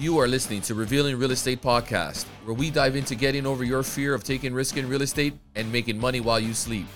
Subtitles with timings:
[0.00, 3.82] You are listening to Revealing Real Estate Podcast, where we dive into getting over your
[3.82, 6.86] fear of taking risk in real estate and making money while you sleep.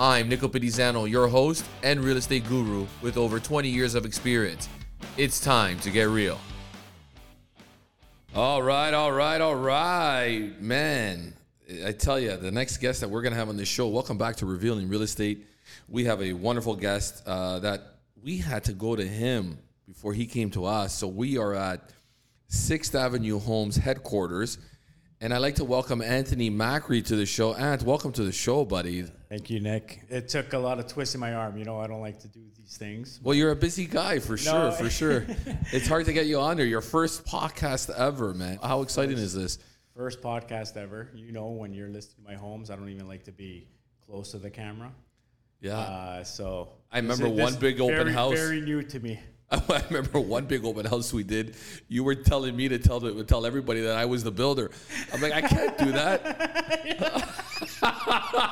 [0.00, 4.70] I'm Nico Pedizano, your host and real estate guru with over 20 years of experience.
[5.18, 6.38] It's time to get real.
[8.34, 11.34] All right, all right, all right, man.
[11.84, 14.16] I tell you, the next guest that we're going to have on this show, welcome
[14.16, 15.46] back to Revealing Real Estate.
[15.90, 17.82] We have a wonderful guest uh, that
[18.22, 20.94] we had to go to him before he came to us.
[20.94, 21.90] So we are at
[22.48, 24.58] Sixth Avenue Homes headquarters.
[25.20, 27.54] And I'd like to welcome Anthony Macri to the show.
[27.54, 29.04] Ant, welcome to the show, buddy.
[29.30, 30.02] Thank you, Nick.
[30.10, 31.56] It took a lot of twisting my arm.
[31.56, 33.18] You know, I don't like to do these things.
[33.22, 34.70] Well, you're a busy guy for sure, No.
[34.72, 35.24] for sure.
[35.72, 36.66] it's hard to get you on there.
[36.66, 38.58] Your first podcast ever, man.
[38.62, 39.58] How exciting is this?
[39.96, 41.08] First podcast ever.
[41.14, 43.66] You know, when you're listing my homes, I don't even like to be
[44.04, 44.92] close to the camera.
[45.62, 45.78] Yeah.
[45.78, 48.34] Uh, so I remember is- one this big open very, house.
[48.34, 49.18] Very new to me.
[49.50, 51.54] I remember one big open house we did.
[51.88, 54.70] You were telling me to tell to tell everybody that I was the builder.
[55.12, 57.42] I'm like, I can't do that.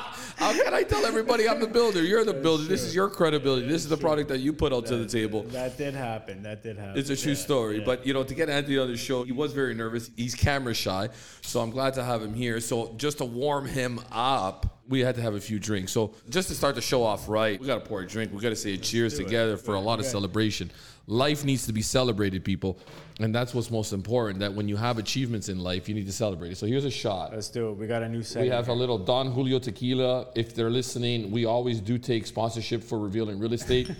[0.45, 2.03] How can I tell everybody I'm the builder?
[2.03, 2.65] You're the builder.
[2.65, 3.67] This is your credibility.
[3.67, 5.45] This is the product that you put out to the table.
[5.45, 6.43] That did happen.
[6.43, 6.99] That did happen.
[7.01, 7.79] It's a true Yeah, story.
[7.79, 7.85] yeah.
[7.87, 10.11] But you know, to get Anthony on the show, he was very nervous.
[10.19, 11.09] He's camera shy,
[11.41, 12.61] so I'm glad to have him here.
[12.61, 15.93] So just to warm him up, we had to have a few drinks.
[15.93, 18.31] So just to start the show off right, we got to pour a drink.
[18.31, 20.71] We got to say a cheers together for a lot of celebration.
[21.07, 22.79] Life needs to be celebrated, people,
[23.21, 24.41] and that's what's most important.
[24.41, 26.57] That when you have achievements in life, you need to celebrate it.
[26.57, 27.33] So here's a shot.
[27.33, 27.73] Let's do it.
[27.75, 28.49] We got a new setting.
[28.49, 30.29] We have a little Don Julio tequila.
[30.35, 33.91] If they're listening, we always do take sponsorship for revealing real estate.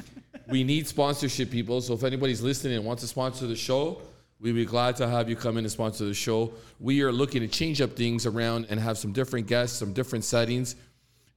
[0.48, 1.80] we need sponsorship, people.
[1.80, 4.02] So if anybody's listening and wants to sponsor the show,
[4.38, 6.52] we'd be glad to have you come in and sponsor the show.
[6.78, 10.26] We are looking to change up things around and have some different guests, some different
[10.26, 10.76] settings.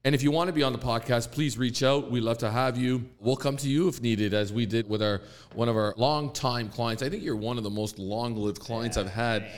[0.06, 2.12] And if you want to be on the podcast, please reach out.
[2.12, 3.06] We'd love to have you.
[3.22, 5.22] We'll come to you if needed, as we did with our
[5.56, 7.02] one of our longtime clients.
[7.02, 9.50] I think you're one of the most long-lived clients I've had.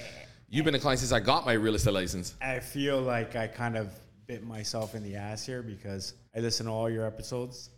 [0.48, 2.36] You've been a client since I got my real estate license.
[2.44, 3.92] I feel like I kind of
[4.28, 7.72] bit myself in the ass here because I listen to all your episodes,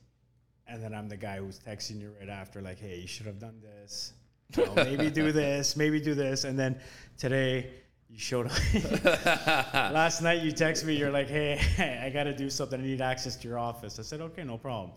[0.67, 3.39] and then I'm the guy who's texting you right after, like, "Hey, you should have
[3.39, 4.11] done this.
[4.57, 5.77] You know, maybe do this.
[5.77, 6.81] Maybe do this." And then
[7.17, 7.71] today
[8.09, 8.53] you showed up.
[9.93, 10.95] Last night you text me.
[10.95, 11.59] You're like, "Hey,
[12.03, 12.79] I got to do something.
[12.79, 14.91] I need access to your office." I said, "Okay, no problem."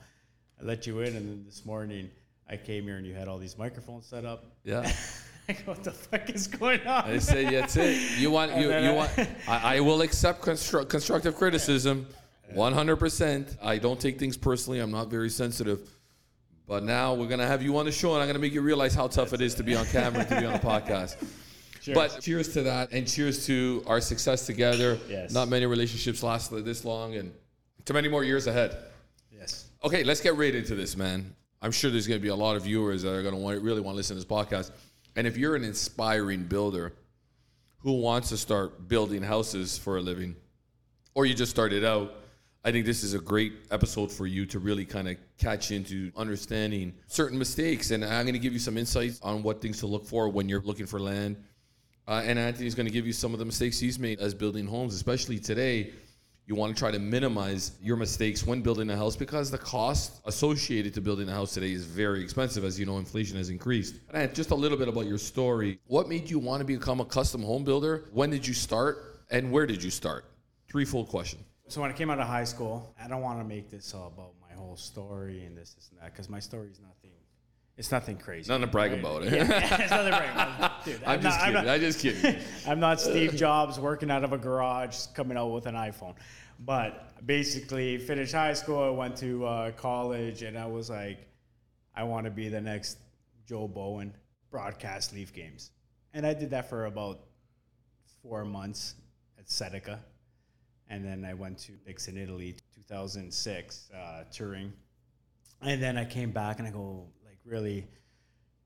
[0.60, 2.10] I let you in, and then this morning
[2.48, 4.44] I came here and you had all these microphones set up.
[4.64, 4.90] Yeah.
[5.48, 7.04] I go, what the fuck is going on?
[7.04, 8.18] I say that's it.
[8.18, 9.10] You want you you I- want.
[9.48, 12.06] I, I will accept constru- constructive criticism,
[12.52, 13.56] one hundred percent.
[13.62, 14.78] I don't take things personally.
[14.80, 15.80] I'm not very sensitive.
[16.68, 18.94] But now we're gonna have you on the show, and I'm gonna make you realize
[18.94, 21.16] how tough it is to be on camera, to be on a podcast.
[21.80, 21.94] Cheers.
[21.94, 24.98] But cheers to that, and cheers to our success together.
[25.08, 25.32] Yes.
[25.32, 27.32] Not many relationships last this long, and
[27.86, 28.76] to many more years ahead.
[29.30, 29.66] yes.
[29.82, 31.34] Okay, let's get right into this, man.
[31.62, 33.62] I'm sure there's going to be a lot of viewers that are going to want,
[33.62, 34.70] really want to listen to this podcast.
[35.16, 36.92] And if you're an inspiring builder
[37.78, 40.36] who wants to start building houses for a living,
[41.14, 42.14] or you just started out,
[42.62, 46.12] I think this is a great episode for you to really kind of catch into
[46.14, 47.90] understanding certain mistakes.
[47.90, 50.48] And I'm going to give you some insights on what things to look for when
[50.48, 51.36] you're looking for land.
[52.08, 54.66] Uh, and Anthony's going to give you some of the mistakes he's made as building
[54.66, 55.92] homes, especially today.
[56.46, 60.20] You want to try to minimize your mistakes when building a house because the cost
[60.26, 62.64] associated to building a house today is very expensive.
[62.64, 63.94] As you know, inflation has increased.
[64.12, 65.78] And just a little bit about your story.
[65.86, 68.08] What made you want to become a custom home builder?
[68.12, 69.22] When did you start?
[69.30, 70.24] And where did you start?
[70.68, 71.38] Threefold question.
[71.68, 74.08] So when I came out of high school, I don't want to make this all
[74.08, 76.99] about my whole story and this, this, and that, because my story is nothing.
[77.80, 78.46] It's nothing crazy.
[78.46, 79.00] Nothing to brag right?
[79.00, 79.32] about it.
[79.32, 80.84] Yeah, it's nothing to brag about.
[80.84, 81.56] Dude, I'm, just not, kidding.
[81.56, 82.36] I'm not, I'm just kidding.
[82.68, 86.14] I'm not Steve Jobs working out of a garage coming out with an iPhone.
[86.58, 91.26] But basically, finished high school, I went to uh, college, and I was like,
[91.94, 92.98] I want to be the next
[93.48, 94.14] Joe Bowen,
[94.50, 95.70] broadcast Leaf games.
[96.12, 97.20] And I did that for about
[98.22, 98.96] four months
[99.38, 100.00] at Seneca.
[100.90, 104.70] And then I went to Dixon, Italy, 2006, uh, touring.
[105.62, 107.06] And then I came back and I go,
[107.44, 107.86] really,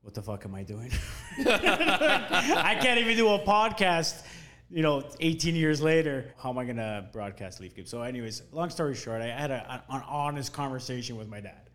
[0.01, 0.91] what the fuck am I doing?
[1.39, 4.23] I can't even do a podcast,
[4.69, 6.33] you know, 18 years later.
[6.37, 7.89] How am I going to broadcast Leaf Games?
[7.89, 11.69] So, anyways, long story short, I had a, an honest conversation with my dad.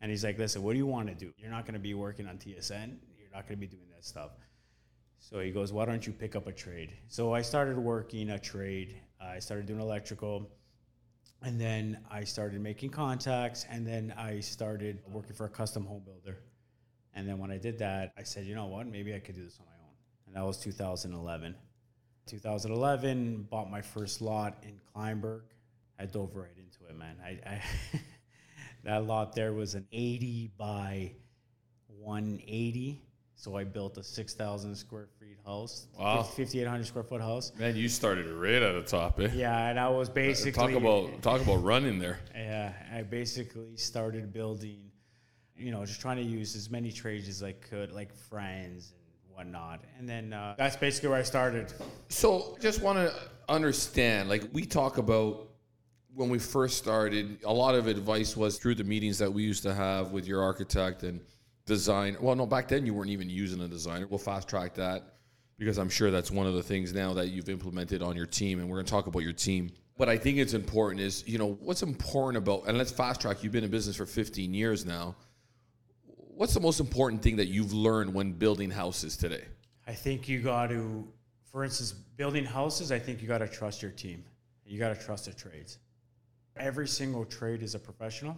[0.00, 1.32] And he's like, listen, what do you want to do?
[1.36, 2.96] You're not going to be working on TSN.
[3.18, 4.30] You're not going to be doing that stuff.
[5.18, 6.94] So he goes, why don't you pick up a trade?
[7.08, 8.96] So I started working a trade.
[9.20, 10.50] I started doing electrical.
[11.42, 13.66] And then I started making contacts.
[13.70, 16.38] And then I started working for a custom home builder.
[17.14, 18.86] And then when I did that, I said, you know what?
[18.86, 19.94] Maybe I could do this on my own.
[20.26, 21.54] And that was 2011.
[22.26, 25.42] 2011, bought my first lot in Kleinburg.
[25.98, 27.16] I dove right into it, man.
[27.24, 27.62] I, I
[28.84, 31.12] that lot there was an 80 by
[31.88, 33.02] 180.
[33.40, 36.22] So I built a 6,000 square feet house, Wow.
[36.24, 37.52] 5,800 square foot house.
[37.58, 39.30] Man, you started right at the top, eh?
[39.32, 42.18] Yeah, and I was basically Talk about talk about running there.
[42.34, 44.90] Yeah, I basically started building,
[45.56, 48.92] you know, just trying to use as many trades as I could, like friends
[49.24, 49.84] and whatnot.
[49.98, 51.72] And then uh, that's basically where I started.
[52.10, 53.14] So, just want to
[53.48, 54.28] understand.
[54.28, 55.48] Like we talk about
[56.14, 59.62] when we first started, a lot of advice was through the meetings that we used
[59.62, 61.22] to have with your architect and
[61.70, 62.16] design.
[62.20, 64.06] Well, no, back then you weren't even using a designer.
[64.08, 65.14] We'll fast track that
[65.56, 68.58] because I'm sure that's one of the things now that you've implemented on your team,
[68.58, 69.70] and we're going to talk about your team.
[69.96, 73.42] But I think it's important is you know what's important about and let's fast track.
[73.42, 75.14] You've been in business for 15 years now.
[76.40, 79.44] What's the most important thing that you've learned when building houses today?
[79.86, 81.06] I think you got to,
[81.52, 84.24] for instance, building houses, I think you got to trust your team.
[84.64, 85.78] You got to trust the trades.
[86.56, 88.36] Every single trade is a professional.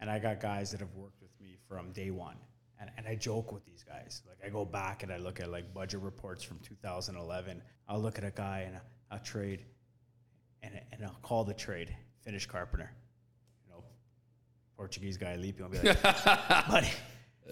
[0.00, 1.18] And I got guys that have worked
[1.68, 2.36] from day one.
[2.80, 4.22] And, and I joke with these guys.
[4.26, 7.60] Like I go back and I look at like budget reports from 2011.
[7.88, 9.64] I'll look at a guy and a, a trade
[10.62, 12.90] and, and I'll call the trade, finish carpenter.
[13.66, 13.84] You know,
[14.76, 15.64] Portuguese guy leaping.
[15.64, 16.02] I'll be like,
[16.68, 16.88] buddy,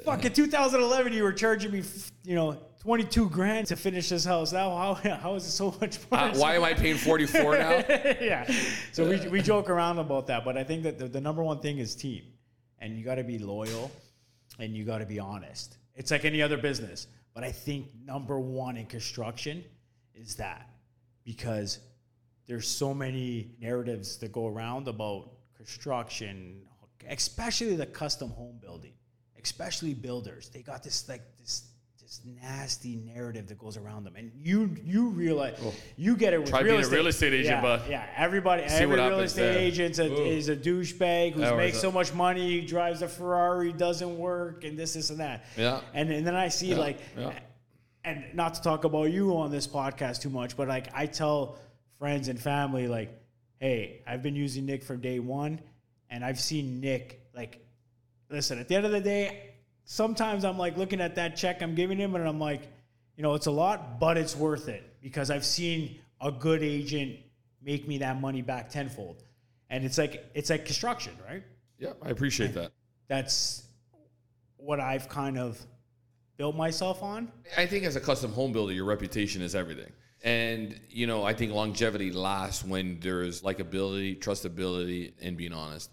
[0.05, 1.83] fucking 2011, you were charging me,
[2.25, 4.53] you know, 22 grand to finish this house.
[4.53, 6.21] Now, how, how is it so much more?
[6.21, 7.71] Uh, why am I paying 44 now?
[8.21, 8.51] yeah.
[8.93, 11.61] So we, we joke around about that, but I think that the, the number one
[11.61, 12.23] thing is team,
[12.79, 13.91] and you got to be loyal,
[14.59, 15.79] and you got to be honest.
[15.95, 19.65] It's like any other business, but I think number one in construction
[20.15, 20.69] is that
[21.25, 21.79] because
[22.47, 26.63] there's so many narratives that go around about construction,
[27.09, 28.93] especially the custom home building,
[29.43, 30.49] especially builders.
[30.49, 31.65] They got this like this
[32.07, 35.75] this nasty narrative that goes around them, and you you realize oh.
[35.97, 37.83] you get it with Try real being a real estate agent, yeah, bud.
[37.91, 39.59] Yeah, everybody, See every real happens estate there.
[39.59, 44.63] agent is a douchebag who Yeah, makes so much money, drives a Ferrari, doesn't work,
[44.63, 45.47] and this, this, and that.
[45.57, 45.81] Yeah.
[45.95, 47.33] And and then I see Yeah, like, yeah.
[48.05, 51.59] and not to talk about you on this podcast too much, but like I tell
[51.99, 53.21] friends and family like,
[53.59, 55.61] hey, I've been using Nick from day one,
[56.09, 57.67] and I've seen Nick like,
[58.31, 58.61] listen.
[58.61, 59.55] At the end of the day,
[59.87, 62.63] sometimes I'm like looking at that check I'm giving him, and I'm like,
[63.17, 67.17] you know, it's a lot, but it's worth it because I've seen a good agent
[67.63, 69.25] make me that money back tenfold,
[69.71, 71.43] and it's like it's like construction, right?
[71.79, 72.73] Yeah, I appreciate that.
[73.09, 73.63] That's
[74.57, 75.59] what I've kind of
[76.37, 77.31] built myself on.
[77.57, 79.93] I think as a custom home builder, your reputation is everything.
[80.25, 85.91] And, you know, I think longevity lasts when there's likability, trustability, and being honest.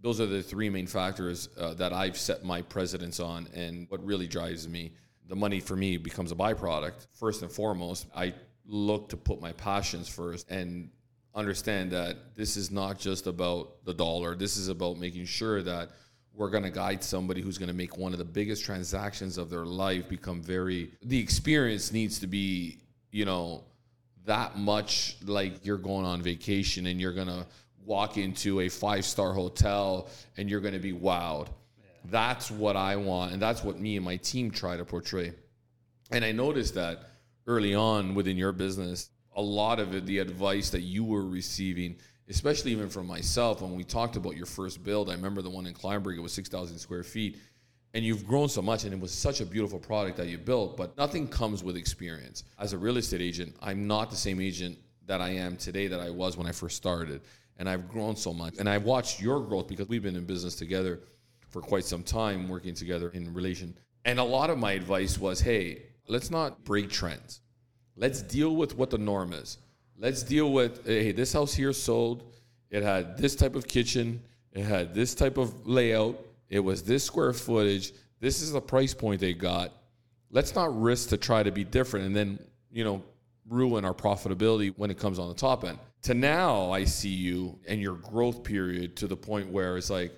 [0.00, 4.04] Those are the three main factors uh, that I've set my precedence on and what
[4.04, 4.92] really drives me.
[5.26, 7.06] The money for me becomes a byproduct.
[7.14, 8.34] First and foremost, I
[8.64, 10.90] look to put my passions first and
[11.34, 14.34] understand that this is not just about the dollar.
[14.34, 15.90] This is about making sure that
[16.38, 19.50] we're going to guide somebody who's going to make one of the biggest transactions of
[19.50, 22.78] their life become very the experience needs to be
[23.10, 23.64] you know
[24.24, 27.44] that much like you're going on vacation and you're going to
[27.88, 31.48] walk into a five star hotel and you're going to be wowed
[32.04, 35.32] that's what i want and that's what me and my team try to portray
[36.10, 37.10] and I noticed that
[37.46, 41.96] early on within your business, a lot of it, the advice that you were receiving,
[42.28, 45.66] especially even from myself, when we talked about your first build, I remember the one
[45.66, 47.38] in Kleinburg, it was 6,000 square feet.
[47.94, 50.76] And you've grown so much, and it was such a beautiful product that you built,
[50.76, 52.44] but nothing comes with experience.
[52.58, 56.00] As a real estate agent, I'm not the same agent that I am today that
[56.00, 57.22] I was when I first started.
[57.58, 58.54] And I've grown so much.
[58.58, 61.00] And I've watched your growth because we've been in business together
[61.48, 63.74] for quite some time, working together in relation.
[64.04, 67.40] And a lot of my advice was hey, let's not break trends.
[67.96, 69.58] Let's deal with what the norm is.
[69.96, 72.32] Let's deal with hey, this house here sold.
[72.70, 74.22] It had this type of kitchen.
[74.52, 76.18] It had this type of layout.
[76.48, 77.92] It was this square footage.
[78.20, 79.72] This is the price point they got.
[80.30, 82.38] Let's not risk to try to be different and then,
[82.70, 83.02] you know,
[83.48, 85.78] ruin our profitability when it comes on the top end.
[86.02, 90.12] To now, I see you and your growth period to the point where it's like,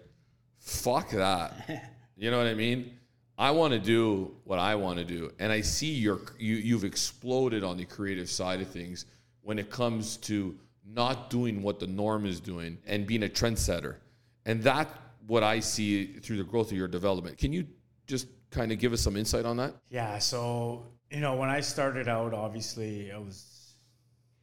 [0.59, 1.87] fuck that.
[2.21, 2.99] You know what I mean?
[3.39, 6.85] I want to do what I want to do, and I see your you you've
[6.85, 9.07] exploded on the creative side of things
[9.41, 13.97] when it comes to not doing what the norm is doing and being a trendsetter,
[14.45, 14.93] and that's
[15.27, 17.39] what I see through the growth of your development.
[17.39, 17.67] Can you
[18.07, 19.73] just kind of give us some insight on that?
[19.89, 23.60] Yeah, so you know, when I started out, obviously I was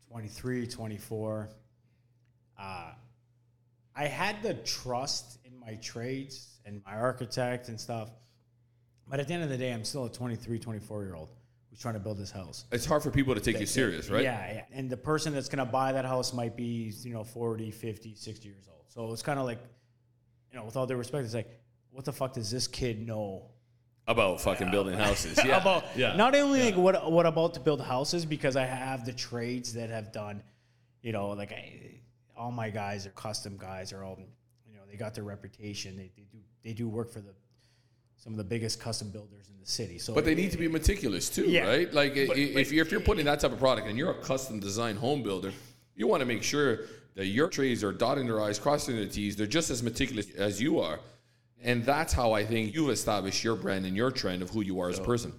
[0.10, 1.50] 23, 24.
[2.60, 2.92] Uh,
[3.96, 8.10] I had the trust in my trades and my architect and stuff.
[9.10, 11.30] But at the end of the day, I'm still a 23, 24 year old
[11.70, 12.66] who's trying to build this house.
[12.72, 14.24] It's hard for people to take you serious, right?
[14.24, 14.64] Yeah, yeah.
[14.72, 18.16] And the person that's going to buy that house might be, you know, 40, 50,
[18.16, 18.84] 60 years old.
[18.90, 19.60] So it's kind of like,
[20.52, 21.50] you know, with all due respect, it's like,
[21.92, 23.50] what the fuck does this kid know
[24.08, 25.40] about fucking building houses.
[25.46, 25.62] Yeah.
[25.62, 26.16] about yeah.
[26.16, 29.90] not only like what what about to build houses because I have the trades that
[29.90, 30.42] have done,
[31.02, 32.00] you know, like I,
[32.36, 34.18] all my guys are custom guys are all,
[34.66, 35.96] you know, they got their reputation.
[35.98, 37.34] They, they do they do work for the
[38.16, 40.00] some of the biggest custom builders in the city.
[40.00, 41.68] So But they need to be meticulous too, Yeah.
[41.68, 41.94] right?
[41.94, 44.22] Like But- if but- you're if you're putting that type of product and you're a
[44.22, 45.52] custom design home builder,
[45.96, 46.80] you want to make sure
[47.16, 49.36] that your trades are dotting their i's, crossing their t's.
[49.36, 51.00] They're just as meticulous as you are,
[51.64, 54.80] and that's how I think you've established your brand and your trend of who you
[54.80, 55.32] are as a person.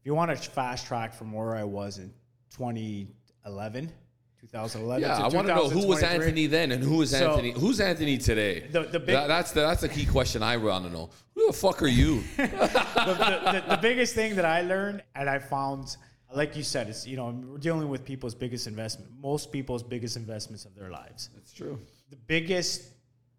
[0.00, 2.12] if you want to fast track from where I was in
[2.56, 3.92] 2011,
[4.40, 5.02] 2011.
[5.02, 7.52] Yeah, I want to know who was Anthony then and who is So- Anthony.
[7.52, 8.60] Who's Anthony today?
[8.70, 11.10] The- the big- That- that's the, that's the key question I want to know.
[11.34, 12.22] Who the fuck are you?
[12.36, 15.96] the, the, the, the biggest thing that I learned and I found,
[16.34, 20.16] like you said, it's you know we're dealing with people's biggest investment, most people's biggest
[20.16, 21.30] investments of their lives.
[21.34, 21.78] That's true.
[22.10, 22.82] The biggest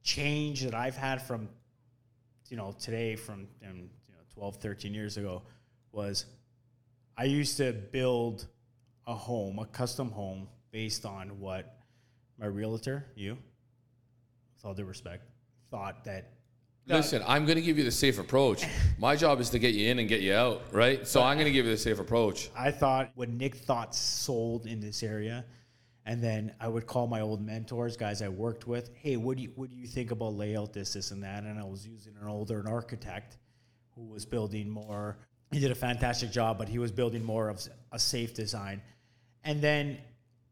[0.03, 1.48] change that I've had from,
[2.51, 3.77] you know, today from um,
[4.08, 5.41] you know 12, 13 years ago,
[5.93, 6.25] was
[7.17, 8.46] I used to build
[9.08, 11.77] a home, a custom home, based on what
[12.38, 13.38] my realtor, you,
[14.55, 15.24] with all due respect,
[15.72, 16.34] thought that
[16.88, 18.65] Listen, I'm going to give you the safe approach.
[18.98, 21.08] My job is to get you in and get you out, right?
[21.08, 22.50] So I'm going to give you the safe approach.
[22.58, 25.46] I thought what Nick thought sold in this area,
[26.05, 28.89] and then I would call my old mentors, guys I worked with.
[28.96, 31.43] Hey, what do you what do you think about layout this, this, and that?
[31.43, 33.38] And I was using an older an architect
[33.96, 35.17] who was building more.
[35.51, 38.81] He did a fantastic job, but he was building more of a safe design.
[39.43, 39.98] And then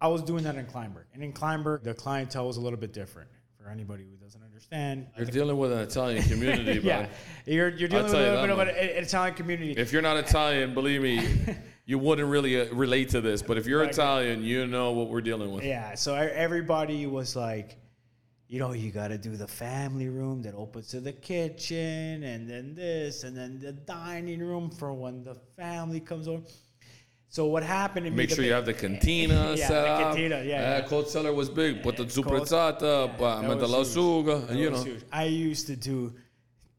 [0.01, 2.93] I was doing that in Kleinburg, and in Kleinburg, the clientele was a little bit
[2.93, 3.29] different.
[3.61, 7.07] For anybody who doesn't understand, You're dealing with an Italian community, yeah,
[7.45, 9.73] you're you're dealing with a little bit of an Italian community.
[9.73, 11.27] If you're not Italian, believe me,
[11.89, 13.41] you wouldn't really uh, relate to this.
[13.41, 13.83] But if you're.
[13.83, 15.63] Italian, you know what we're dealing with.
[15.63, 17.77] Yeah, so everybody was like,
[18.47, 22.47] you know, you got to do the family room that opens to the kitchen, and
[22.47, 26.43] then this, and then the dining room for when the family comes over.
[27.27, 28.05] So what happened?
[28.05, 29.99] to me, Make the sure you have the cantina Yeah, set the up.
[30.01, 30.81] cantina, yeah, yeah.
[30.81, 31.81] cold cellar was big.
[31.81, 34.83] Put the zuprezzata, that yeah, the was lausuga, That you know.
[34.83, 35.01] huge.
[35.11, 36.13] I used to do.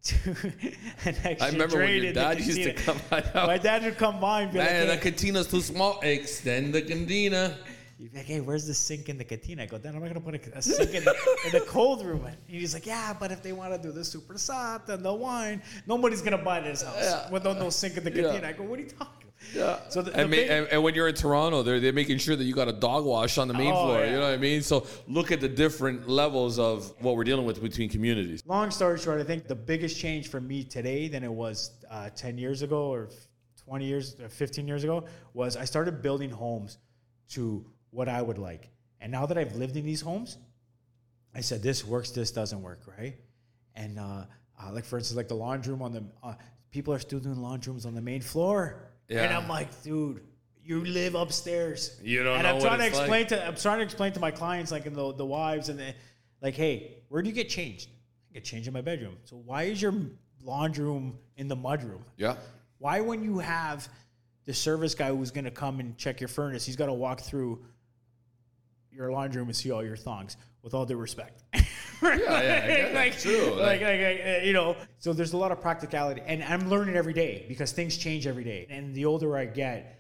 [1.04, 3.35] I remember when your dad used to come out.
[3.35, 6.00] My dad would come by and be like, Man, the hey, cantina's too small.
[6.00, 7.59] Extend the cantina.
[7.99, 9.64] He'd be like, hey, where's the sink in the cantina?
[9.64, 11.14] I go, then I'm not gonna put a, a sink in the,
[11.45, 12.25] in the cold room.
[12.25, 15.12] And he's like, yeah, but if they want to do the super sat and the
[15.12, 17.28] wine, nobody's gonna buy this house Yeah.
[17.30, 18.23] without no sink in the Yeah.
[18.23, 18.49] cantina.
[18.49, 19.30] I go, what are you talking?
[19.55, 19.79] Yeah.
[19.89, 22.19] So the, the and, ma- big- and, and when you're in Toronto, they're, they're making
[22.19, 24.01] sure that you got a dog wash on the main Oh, floor.
[24.01, 24.07] yeah.
[24.07, 24.63] You know what I mean?
[24.63, 28.43] So look at the different levels of what we're dealing with between communities.
[28.47, 32.11] long story short, I think the biggest change for me today than it was uh,
[32.11, 33.09] 10 years ago or
[33.65, 35.05] 20 years, or 15 years ago
[35.35, 36.79] was I started building homes
[37.31, 38.69] to what I would like.
[39.01, 40.37] And now that I've lived in these homes,
[41.35, 43.17] I said, this works, this doesn't work, right?
[43.75, 44.25] And uh,
[44.63, 46.35] uh, like, for instance, like the laundry room on the, uh,
[46.71, 48.90] people are still doing laundry rooms on the main floor.
[49.11, 50.23] And I'm like, dude,
[50.62, 51.99] you live upstairs.
[52.02, 53.02] You don't and know I'm what trying to it's like.
[53.02, 55.79] explain to I'm trying to explain to my clients, like and the the wives and
[55.79, 55.95] the
[56.43, 57.88] like, hey, where do you get changed?
[58.31, 59.17] I get changed in my bedroom.
[59.25, 59.95] So why is your
[60.43, 62.05] laundry room in the mud room?
[62.17, 62.37] Yeah.
[62.79, 63.88] Why when you have
[64.47, 67.64] the service guy who's gonna come and check your furnace, he's gotta walk through
[69.00, 70.37] your laundry room and see all your thongs.
[70.62, 71.42] With all due respect.
[71.54, 71.62] yeah,
[72.02, 72.95] I get it.
[72.95, 76.45] like, True, Like, like- like, uh, you know, so there's a lot of practicality, and
[76.45, 78.66] I'm learning every day because things change every day.
[78.69, 79.99] And the older I get,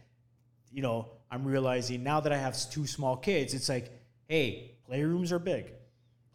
[0.70, 3.90] you know, I'm realizing now that I have two small kids, it's like,
[4.28, 5.72] hey, playrooms are big.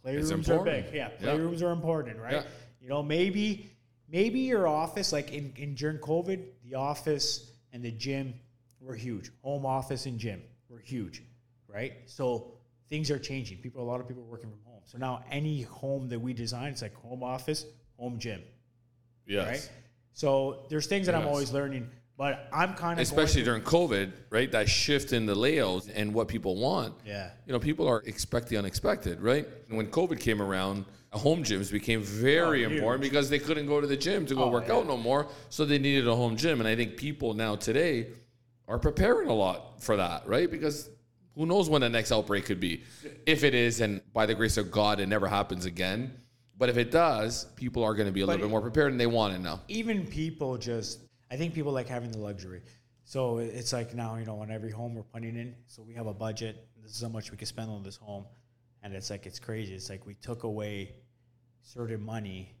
[0.04, 0.86] Playrooms are big.
[0.92, 1.28] Yeah, Yeah.
[1.28, 2.32] playrooms are important, right?
[2.32, 2.42] Yeah.
[2.80, 3.70] You know, maybe
[4.08, 8.34] maybe your office, like in, in during COVID, the office and the gym
[8.80, 9.30] were huge.
[9.42, 11.22] Home office and gym were huge,
[11.68, 11.92] right?
[12.06, 12.52] So
[12.88, 13.58] things are changing.
[13.58, 14.80] People, a lot of people are working from home.
[14.84, 17.66] So now any home that we design, it's like home office,
[17.98, 18.42] home gym,
[19.26, 19.46] Yes.
[19.48, 19.70] right?
[20.12, 24.50] So there's things that I'm always learning, but I'm kind of Especially during COVID, right?
[24.52, 26.94] That shift in the layouts and what people want.
[27.04, 27.30] Yeah.
[27.46, 29.46] You know, people are expect the unexpected, right?
[29.68, 33.80] And when COVID came around, home gyms became very Oh, important because they couldn't go
[33.80, 34.74] to the gym to go Oh, work yeah.
[34.76, 35.28] out no more.
[35.50, 36.60] So they needed a home gym.
[36.60, 38.08] And I think people now today
[38.68, 40.50] are preparing a lot for that, right?
[40.50, 40.90] Because
[41.36, 42.82] who knows when the next outbreak could be.
[43.26, 46.16] If it is, and by the grace of God, it never happens again.
[46.58, 48.98] But if it does, people are going to be a little bit more prepared and
[48.98, 49.60] they want it now.
[49.68, 51.00] even people just
[51.30, 52.62] I think people like having the luxury.
[53.04, 56.06] So it's like now, you know, on every home we're putting in, so we have
[56.06, 56.66] a budget.
[56.82, 58.24] This is how much we can spend on this home.
[58.82, 59.74] And it's like it's crazy.
[59.74, 60.94] It's like we took away
[61.62, 62.54] certain money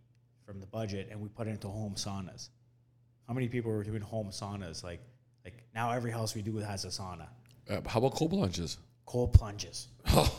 [0.44, 2.50] from the budget and we put it into home saunas.
[3.26, 4.84] How many people were doing home saunas?
[4.84, 5.00] Like
[5.44, 7.28] like now every house we do has a sauna.
[7.68, 8.78] Uh, how about cold plunges?
[9.06, 9.88] Cold plunges.
[10.12, 10.32] Oh,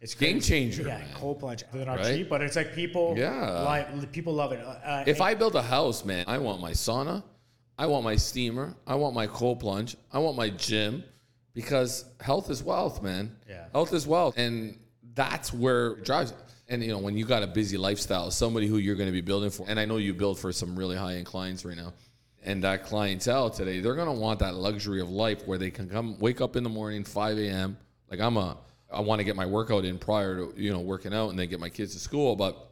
[0.00, 0.48] It's Game crazy.
[0.48, 1.08] changer, Yeah, man.
[1.14, 1.64] cold plunge.
[1.72, 2.16] They're not Right?
[2.18, 3.14] cheap, but it's like people.
[3.16, 3.62] Yeah.
[3.62, 4.60] like people love it.
[4.64, 7.22] Uh, If I build a house, man, I want my sauna,
[7.78, 11.02] I want my steamer, I want my cold plunge, I want my gym,
[11.54, 13.34] because health is wealth, man.
[13.48, 13.64] Yeah.
[13.72, 14.78] Health is wealth, and
[15.14, 16.34] that's where it drives.
[16.68, 19.20] And you know, when you got a busy lifestyle, somebody who you're going to be
[19.22, 21.92] building for, and I know you build for some really high end clients right now,
[22.46, 26.18] and that clientele today, they're to want that luxury of life where they can come
[26.18, 27.76] wake up in the morning, 5 a.m.
[28.10, 28.56] Like I'm a,
[28.90, 31.48] I want to get my workout in prior to you know working out, and then
[31.48, 32.70] get my kids to school, but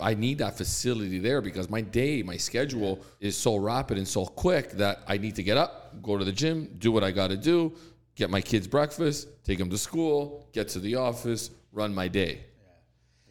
[0.00, 4.24] I need that facility there because my day, my schedule is so rapid and so
[4.24, 7.28] quick that I need to get up, go to the gym, do what I got
[7.28, 7.74] to do,
[8.14, 12.44] get my kids breakfast, take them to school, get to the office, run my day.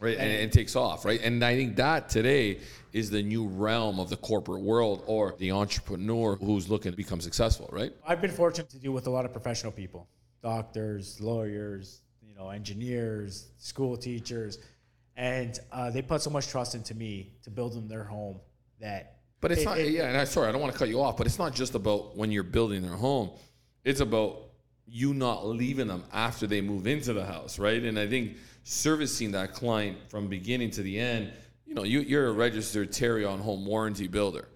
[0.00, 0.16] Right.
[0.16, 1.04] And, it takes off.
[1.04, 1.20] Right.
[1.22, 2.58] And I think that today
[2.92, 7.20] is the new realm of the corporate world or the entrepreneur who's looking to become
[7.20, 7.68] successful.
[7.70, 7.92] Right.
[8.06, 10.08] I've been fortunate to deal with a lot of professional people,
[10.42, 14.58] doctors, lawyers, you know, engineers, school teachers,
[15.16, 18.40] and uh, they put so much trust into me to build them their home
[18.80, 19.18] that.
[19.42, 21.00] But it's it- not, it- yeah, and I sorry, I don't want to cut you
[21.02, 23.30] off, but it's not just about when you're building their home.
[23.84, 24.38] It's about
[24.86, 27.82] you not leaving them after they move into the house, right?
[27.82, 31.32] And I think servicing that client from beginning to the end,
[31.66, 34.48] you know, you, you're a registered Tarion home warranty builder.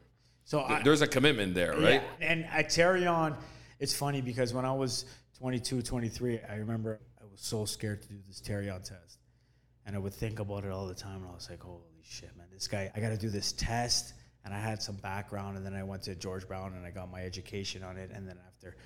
[0.45, 2.03] So I, There's a commitment there, right?
[2.21, 2.27] Yeah.
[2.27, 3.37] And at Tarion,
[3.81, 5.07] it's funny because when I was
[5.39, 9.19] 22, 23, I remember I was so scared to do this Tarion test.
[9.87, 11.23] And I would think about it all the time.
[11.23, 14.15] And I was like, holy shit, man, this guy, I got to do this test.
[14.45, 15.57] And I had some background.
[15.57, 18.11] And then I went to George Brown and I got my education on it.
[18.13, 18.77] And then after,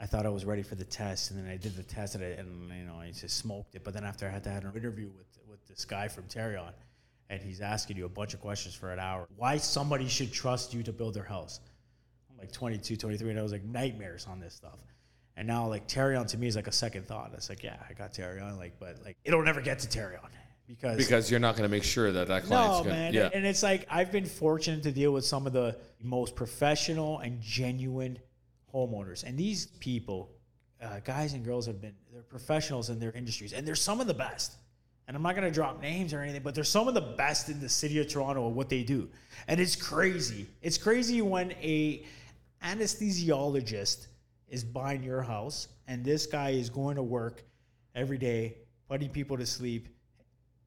[0.00, 1.30] I thought I was ready for the test.
[1.30, 3.84] And then I did the test and, I, and you know, I just smoked it.
[3.84, 6.72] But then after I had to have an interview with, with this guy from Tarion,
[7.30, 9.26] and he's asking you a bunch of questions for an hour.
[9.36, 11.60] Why somebody should trust you to build their house?
[12.30, 14.78] I'm like 22, 23, and I was like nightmares on this stuff.
[15.36, 17.32] And now like Tarion to me is like a second thought.
[17.34, 20.20] It's like, yeah, I got Tarion, like, but like it'll never get to Tarion
[20.66, 23.14] because Because you're not going to make sure that that client's no, going man.
[23.14, 23.30] Yeah.
[23.32, 27.40] And it's like I've been fortunate to deal with some of the most professional and
[27.40, 28.18] genuine
[28.74, 29.24] homeowners.
[29.24, 30.30] And these people,
[30.82, 34.06] uh, guys and girls, have been they're professionals in their industries, and they're some of
[34.06, 34.56] the best.
[35.06, 37.60] And I'm not gonna drop names or anything, but they're some of the best in
[37.60, 39.08] the city of Toronto at what they do.
[39.48, 40.46] And it's crazy.
[40.62, 42.04] It's crazy when a
[42.62, 44.06] anesthesiologist
[44.48, 47.44] is buying your house, and this guy is going to work
[47.94, 48.56] every day,
[48.88, 49.88] putting people to sleep,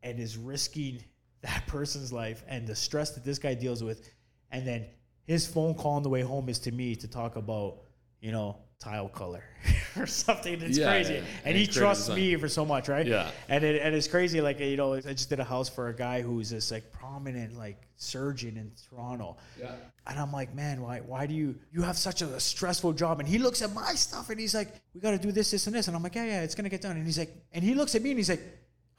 [0.04, 1.04] and is risking
[1.42, 4.10] that person's life and the stress that this guy deals with.
[4.52, 4.86] And then
[5.26, 7.80] his phone call on the way home is to me to talk about,
[8.22, 9.44] you know, tile color
[9.98, 11.14] or something that's Yeah, crazy.
[11.14, 11.20] yeah.
[11.20, 12.16] And, And he trusts design.
[12.22, 13.06] me for so much, right?
[13.08, 13.30] Yeah.
[13.50, 14.40] And it, and it's crazy.
[14.42, 17.58] Like you know, I just did a house for a guy who's this like prominent
[17.58, 19.38] like surgeon in Toronto.
[19.60, 19.72] Yeah.
[20.06, 23.20] And I'm like, man, why why do you you have such a stressful job?
[23.20, 25.66] And he looks at my stuff and he's like, we got to do this, this,
[25.68, 25.88] and this.
[25.88, 26.96] And I'm like, yeah, yeah, it's gonna get done.
[26.98, 28.42] And he's like, and he looks at me and he's like.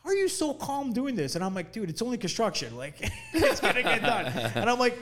[0.04, 1.35] How are you so calm doing this?
[1.35, 2.76] And I'm like, dude, it's only construction.
[2.76, 2.94] Like,
[3.35, 4.26] it's gonna get done.
[4.54, 4.96] And I'm like,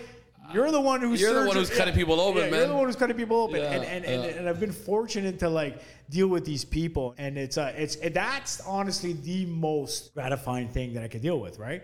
[0.53, 2.87] you're the one who's You're the one who's cutting people open, yeah, You're the one
[2.87, 3.57] who's cutting people open.
[3.57, 4.31] Yeah, and, and, and, yeah.
[4.31, 5.81] and I've been fortunate to like
[6.11, 11.03] deal with these people, and it's uh, it's that's honestly the most gratifying thing that
[11.03, 11.83] I could deal with, right?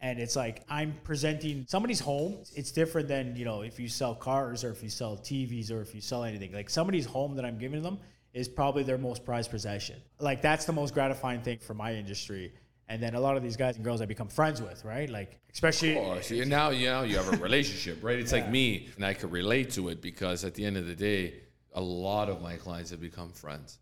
[0.00, 2.38] And it's like I'm presenting somebody's home.
[2.54, 5.80] It's different than you know if you sell cars or if you sell TVs or
[5.80, 6.52] if you sell anything.
[6.52, 7.98] Like somebody's home that I'm giving them
[8.34, 9.96] is probably their most prized possession.
[10.18, 12.52] Like that's the most gratifying thing for my industry.
[12.88, 15.08] And then a lot of these guys and girls I become friends with, right?
[15.08, 18.18] Like especially Of Now, you know, you have a relationship, right?
[18.18, 20.94] It's like me, and I could relate to it because at the end of the
[20.94, 21.34] day,
[21.72, 23.78] a lot of my clients have become friends.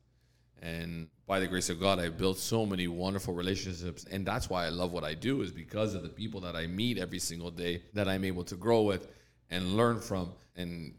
[0.62, 4.06] And by the grace of God, I've built so many wonderful relationships.
[4.10, 6.68] And that's why I love what I do, is because of the people that I
[6.68, 9.08] meet every single day that I'm able to grow with
[9.50, 10.94] and learn from and,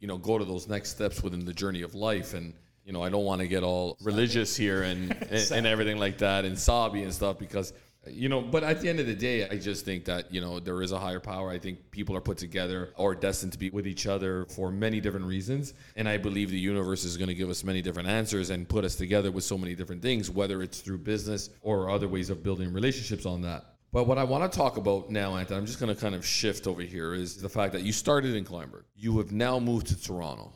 [0.00, 2.34] you know, go to those next steps within the journey of life.
[2.34, 5.98] And, you know, I don't want to get all religious here and, and, and everything
[5.98, 7.72] like that and sobby and stuff because
[8.06, 10.60] you know, but at the end of the day, I just think that, you know,
[10.60, 11.50] there is a higher power.
[11.50, 15.00] I think people are put together or destined to be with each other for many
[15.00, 15.74] different reasons.
[15.96, 18.84] And I believe the universe is going to give us many different answers and put
[18.84, 22.42] us together with so many different things, whether it's through business or other ways of
[22.42, 23.64] building relationships on that.
[23.92, 26.26] But what I want to talk about now, Anthony, I'm just going to kind of
[26.26, 28.82] shift over here, is the fact that you started in Kleinburg.
[28.96, 30.52] You have now moved to Toronto.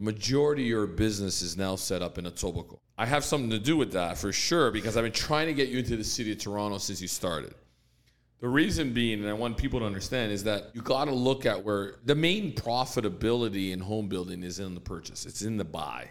[0.00, 2.78] The majority of your business is now set up in Etobicoke.
[2.96, 5.68] I have something to do with that for sure because I've been trying to get
[5.68, 7.54] you into the city of Toronto since you started.
[8.40, 11.44] The reason being, and I want people to understand, is that you got to look
[11.44, 15.26] at where the main profitability in home building is in the purchase.
[15.26, 16.08] It's in the buy.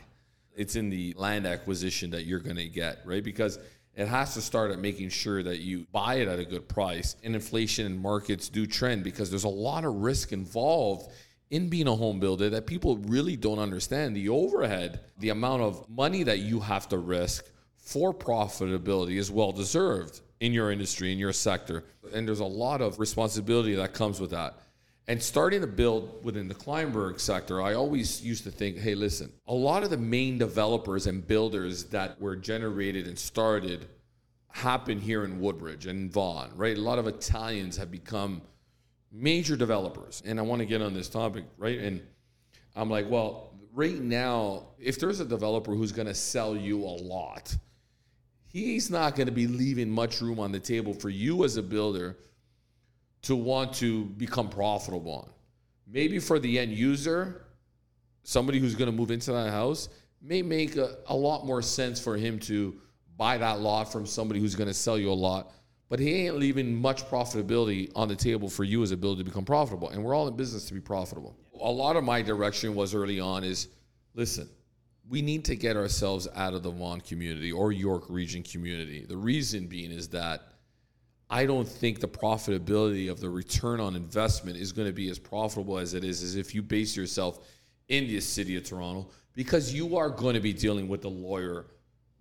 [0.56, 3.24] It's in the land acquisition that you're going to get, right?
[3.24, 3.58] Because
[3.96, 7.16] it has to start at making sure that you buy it at a good price.
[7.24, 11.12] And inflation and markets do trend because there's a lot of risk involved
[11.50, 14.16] in being a home builder that people really don't understand.
[14.16, 17.46] The overhead, the amount of money that you have to risk
[17.78, 21.84] for profitability is well deserved in your industry, in your sector.
[22.14, 24.60] And there's a lot of responsibility that comes with that.
[25.08, 29.32] And starting to build within the Kleinburg sector, I always used to think, hey, listen,
[29.48, 33.88] a lot of the main developers and builders that were generated and started
[34.52, 36.78] happen here in Woodbridge and Vaughan, right?
[36.78, 38.44] A lot of Italians have become
[39.12, 40.22] major developers.
[40.26, 41.80] And I want to get on this topic, right?
[41.80, 42.02] And
[42.76, 46.96] I'm like, well, right now, if there's a developer who's going to sell you a
[47.04, 47.56] lot,
[48.48, 51.64] he's not going to be leaving much room on the table for you as a
[51.64, 52.18] builder
[53.24, 55.30] to want to become profitable on.
[55.88, 57.46] Maybe for the end user,
[58.24, 59.90] somebody who's going to move into that house
[60.22, 62.76] may make a, a lot more sense for him to
[63.18, 65.52] buy that lot from somebody who's going to sell you a lot
[65.90, 69.26] but he ain't leaving much profitability on the table for you as a builder to
[69.30, 69.90] become profitable.
[69.90, 71.36] And we're all in business to be profitable.
[71.60, 73.68] A lot of my direction was early on is
[74.14, 74.48] listen,
[75.10, 79.04] we need to get ourselves out of the Vaughan community or York region community.
[79.04, 80.44] The reason being is that
[81.32, 85.18] I don't think the profitability of the return on investment is going to be as
[85.18, 87.40] profitable as it is as if you base yourself
[87.88, 91.66] in the city of Toronto because you are going to be dealing with the lawyer,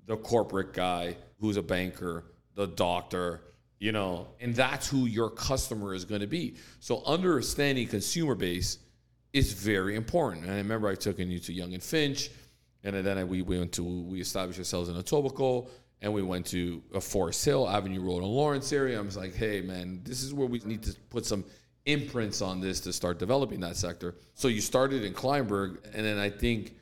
[0.07, 3.43] the corporate guy who's a banker, the doctor,
[3.79, 6.57] you know, and that's who your customer is going to be.
[6.81, 8.79] So understanding consumer base
[9.33, 10.45] is very important.
[10.45, 12.31] And I remember I took you to Yonge and Finch,
[12.85, 15.69] and then I, we went to we established ourselves in Etobicoke,
[16.01, 18.99] and we went to a Forest Hill Avenue Road in Lawrence area.
[18.99, 21.45] I was like, hey man, this is where we need to put some
[21.87, 24.15] imprints on this to start developing that sector.
[24.35, 26.75] So you started in Kleinburg, and then I think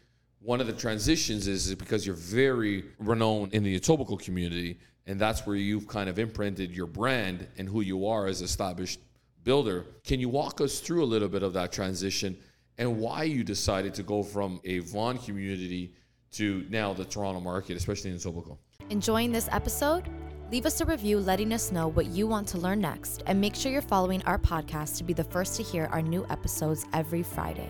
[0.46, 4.78] one of the transitions is, is because you're very renowned in the Etobicoke community
[5.08, 9.00] and that's where you've kind of imprinted your brand and who you are as established
[9.42, 9.86] builder.
[10.04, 12.36] Can you walk us through a little bit of that transition
[12.78, 15.94] and why you decided to go from a Vaughan community
[16.32, 18.58] to now the Toronto market, especially in Etobicoke?
[18.90, 20.08] Enjoying this episode?
[20.52, 23.56] Leave us a review letting us know what you want to learn next, and make
[23.56, 27.24] sure you're following our podcast to be the first to hear our new episodes every
[27.24, 27.68] Friday.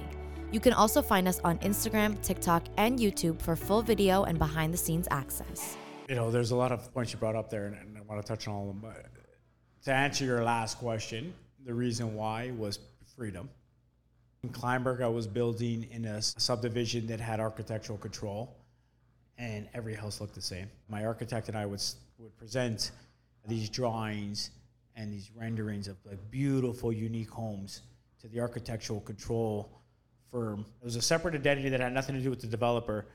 [0.53, 4.73] You can also find us on Instagram, TikTok, and YouTube for full video and behind
[4.73, 5.77] the scenes access
[6.09, 8.25] you know, there's a lot of points you brought up there, and, and I want
[8.25, 8.81] to touch on all of them.
[8.81, 9.07] But
[9.85, 12.79] to answer your last question, the reason why was
[13.17, 13.49] freedom.
[14.43, 18.57] In Kleinburg, I was building in a subdivision that had architectural control,
[19.39, 20.71] and every house looked the same.
[20.89, 21.83] My architect and I would
[22.19, 22.93] would present
[23.47, 24.51] these drawings
[24.95, 27.83] and these renderings of like beautiful, unique homes
[28.21, 29.71] to the architectural control
[30.31, 30.65] firm.
[30.81, 33.07] It was a separate identity that had nothing to do with the developer,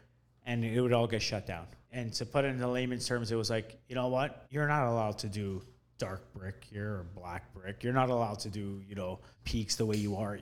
[0.46, 1.68] and it would all get shut down.
[1.92, 4.46] And to put it into layman's terms, it was like, you know what?
[4.50, 5.62] You're not allowed to do
[5.98, 7.84] dark brick here or black brick.
[7.84, 10.40] You're not allowed to do, you know, peaks the way you are.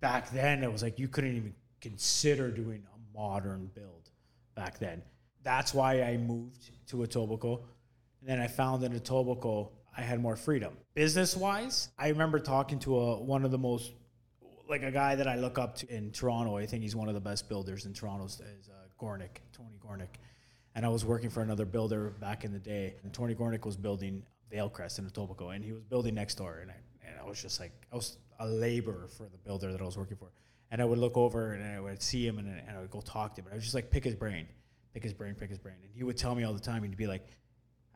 [0.00, 4.10] Back then, it was like you couldn't even consider doing a modern build
[4.54, 5.02] back then.
[5.44, 7.62] That's why I moved to Etobicoke.
[8.20, 10.74] And then I found in Etobicoke, I had more freedom.
[10.94, 13.92] Business wise, I remember talking to a, one of the most,
[14.68, 16.56] like a guy that I look up to in Toronto.
[16.56, 20.18] I think he's one of the best builders in Toronto, is uh, Gornick, Tony Gornick
[20.78, 22.94] and I was working for another builder back in the day.
[23.02, 26.60] And Tony Gornick was building Valecrest in Etobicoke, and he was building next door.
[26.62, 29.80] And I, and I was just like, I was a laborer for the builder that
[29.80, 30.30] I was working for.
[30.70, 33.00] And I would look over and I would see him and, and I would go
[33.00, 33.48] talk to him.
[33.50, 34.46] I was just like, pick his brain,
[34.94, 35.74] pick his brain, pick his brain.
[35.82, 37.26] And he would tell me all the time, he'd be like,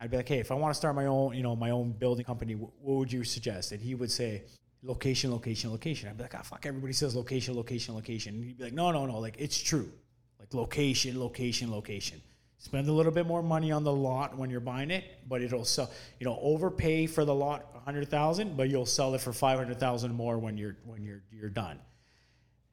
[0.01, 1.93] I'd be like, hey, if I want to start my own, you know, my own
[1.93, 3.71] building company, what would you suggest?
[3.71, 4.43] And he would say,
[4.83, 6.09] location, location, location.
[6.09, 8.35] I'd be like, ah, oh, fuck, everybody says location, location, location.
[8.35, 9.91] And he'd be like, no, no, no, like it's true.
[10.39, 12.21] Like location, location, location.
[12.57, 15.65] Spend a little bit more money on the lot when you're buying it, but it'll
[15.65, 15.91] sell.
[16.19, 19.57] You know, overpay for the lot a hundred thousand, but you'll sell it for five
[19.57, 21.79] hundred thousand more when you're when you're you're done.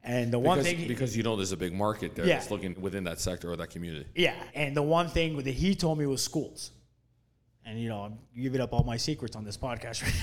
[0.03, 2.37] And the because, one thing because you know there's a big market there yeah.
[2.37, 4.05] that's looking within that sector or that community.
[4.15, 6.71] Yeah, and the one thing that he told me was schools.
[7.65, 10.13] And you know, I'm giving up all my secrets on this podcast right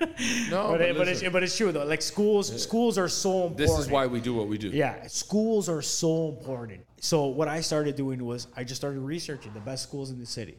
[0.00, 0.06] now.
[0.50, 1.84] no, but, but, it, but, it's, but it's true though.
[1.84, 2.58] Like schools, yeah.
[2.58, 3.58] schools are so important.
[3.58, 4.68] This is why we do what we do.
[4.68, 6.84] Yeah, schools are so important.
[7.00, 10.26] So what I started doing was I just started researching the best schools in the
[10.26, 10.56] city,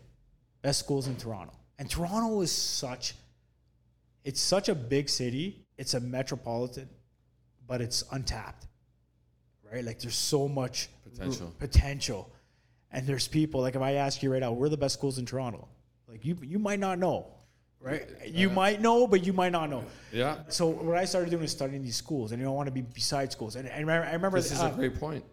[0.62, 1.54] best schools in Toronto.
[1.80, 3.16] And Toronto is such,
[4.24, 5.66] it's such a big city.
[5.78, 6.88] It's a metropolitan,
[7.66, 8.68] but it's untapped,
[9.72, 9.84] right?
[9.84, 11.56] Like there's so much potential.
[11.58, 12.32] potential,
[12.92, 13.62] and there's people.
[13.62, 15.68] Like if I ask you right now, where are the best schools in Toronto?
[16.12, 17.28] Like you, you might not know,
[17.80, 18.06] right?
[18.28, 19.86] You uh, might know, but you might not know.
[20.12, 20.40] Yeah.
[20.50, 22.82] So what I started doing is studying these schools, and you don't want to be
[22.82, 23.56] beside schools.
[23.56, 25.24] And, and I remember this is uh, a great point.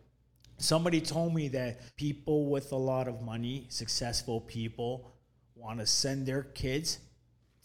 [0.58, 5.10] Somebody told me that people with a lot of money, successful people,
[5.56, 6.98] want to send their kids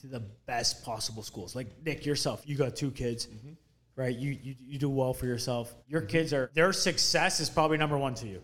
[0.01, 1.55] to the best possible schools.
[1.55, 3.53] Like Nick, yourself, you got two kids, mm-hmm.
[3.95, 4.15] right?
[4.15, 5.73] You, you you do well for yourself.
[5.87, 6.09] Your mm-hmm.
[6.09, 8.41] kids are their success is probably number one to you.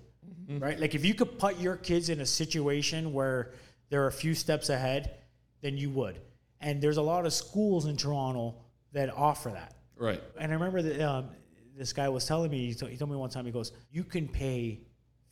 [0.49, 0.63] Mm-hmm.
[0.63, 0.79] right?
[0.79, 3.51] Like if you could put your kids in a situation where
[3.89, 5.19] they're a few steps ahead,
[5.61, 6.19] than you would.
[6.61, 8.55] And there's a lot of schools in Toronto
[8.93, 9.75] that offer that.
[9.97, 10.21] Right.
[10.37, 11.29] And I remember that um,
[11.77, 14.03] this guy was telling me, he, to- he told me one time, he goes, You
[14.03, 14.81] can pay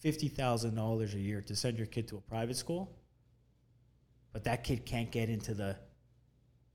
[0.04, 2.98] $50,000 a year to send your kid to a private school,
[4.32, 5.76] but that kid can't get into the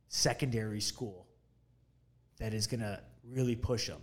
[0.08, 1.26] secondary school
[2.38, 4.00] that is going to really push him.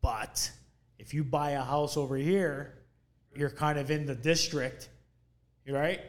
[0.00, 0.50] But
[0.98, 2.78] if you buy a house over here,
[3.36, 4.88] you're kind of in the district,
[5.68, 6.00] right?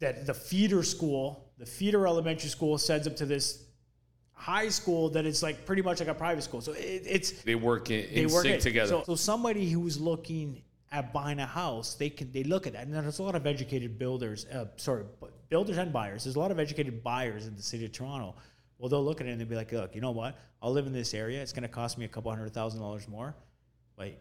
[0.00, 3.64] That the feeder school, the feeder elementary school sends them to this
[4.32, 6.60] high school that is like pretty much like a private school.
[6.60, 8.60] So it, it's They work in, they in work sync it.
[8.60, 8.88] together.
[8.88, 12.86] So, so somebody who's looking at buying a house, they can they look at that,
[12.86, 15.04] and there's a lot of educated builders, uh, sorry,
[15.48, 16.24] builders and buyers.
[16.24, 18.34] There's a lot of educated buyers in the city of Toronto.
[18.78, 20.38] Well, they'll look at it and they'll be like, look, you know what?
[20.60, 21.40] I'll live in this area.
[21.40, 23.34] It's going to cost me a couple hundred thousand dollars more,
[23.96, 24.20] but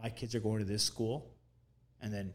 [0.00, 1.30] my kids are going to this school,
[2.02, 2.34] and then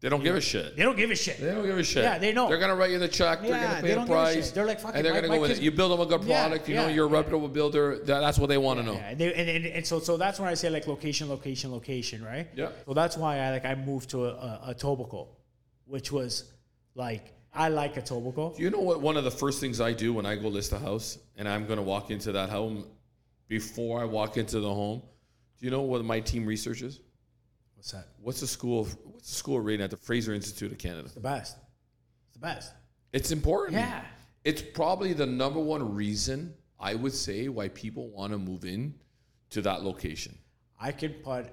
[0.00, 0.76] they don't give a shit.
[0.76, 1.38] they don't give a shit.
[1.40, 2.04] They don't give a shit.
[2.04, 2.48] Yeah, they know.
[2.48, 3.42] They're gonna write you the check.
[3.42, 4.34] They're Yeah, gonna they pay a don't give a shit.
[4.34, 4.50] price.
[4.50, 5.60] They're like, fuck and they're gonna my go with it.
[5.60, 6.68] You build them a good Yeah, product.
[6.68, 7.16] you know, yeah, you're a yeah.
[7.16, 7.98] reputable builder.
[7.98, 8.94] That, that's what they want to know.
[8.94, 11.70] Yeah, and, they, and, and, and so so that's when I say like location, location,
[11.70, 12.48] location, right?
[12.56, 12.70] Yeah.
[12.86, 15.24] So that's why I like I moved to a, a, a
[15.86, 16.50] which was
[16.94, 18.56] like I like Etobicoke.
[18.56, 20.72] Do you know what one of the first things I do when I go list
[20.72, 22.86] a house and I'm going to walk into that home
[23.48, 25.02] before I walk into the home?
[25.58, 27.00] Do you know what my team researches?
[27.80, 28.08] What's that?
[28.20, 28.84] What's the school?
[29.04, 31.08] What's the school rating at the Fraser Institute of Canada?
[31.14, 31.56] The best.
[32.26, 32.74] It's the best.
[33.14, 33.78] It's important.
[33.78, 34.02] Yeah.
[34.44, 38.96] It's probably the number one reason I would say why people want to move in
[39.50, 40.36] to that location.
[40.78, 41.46] I could put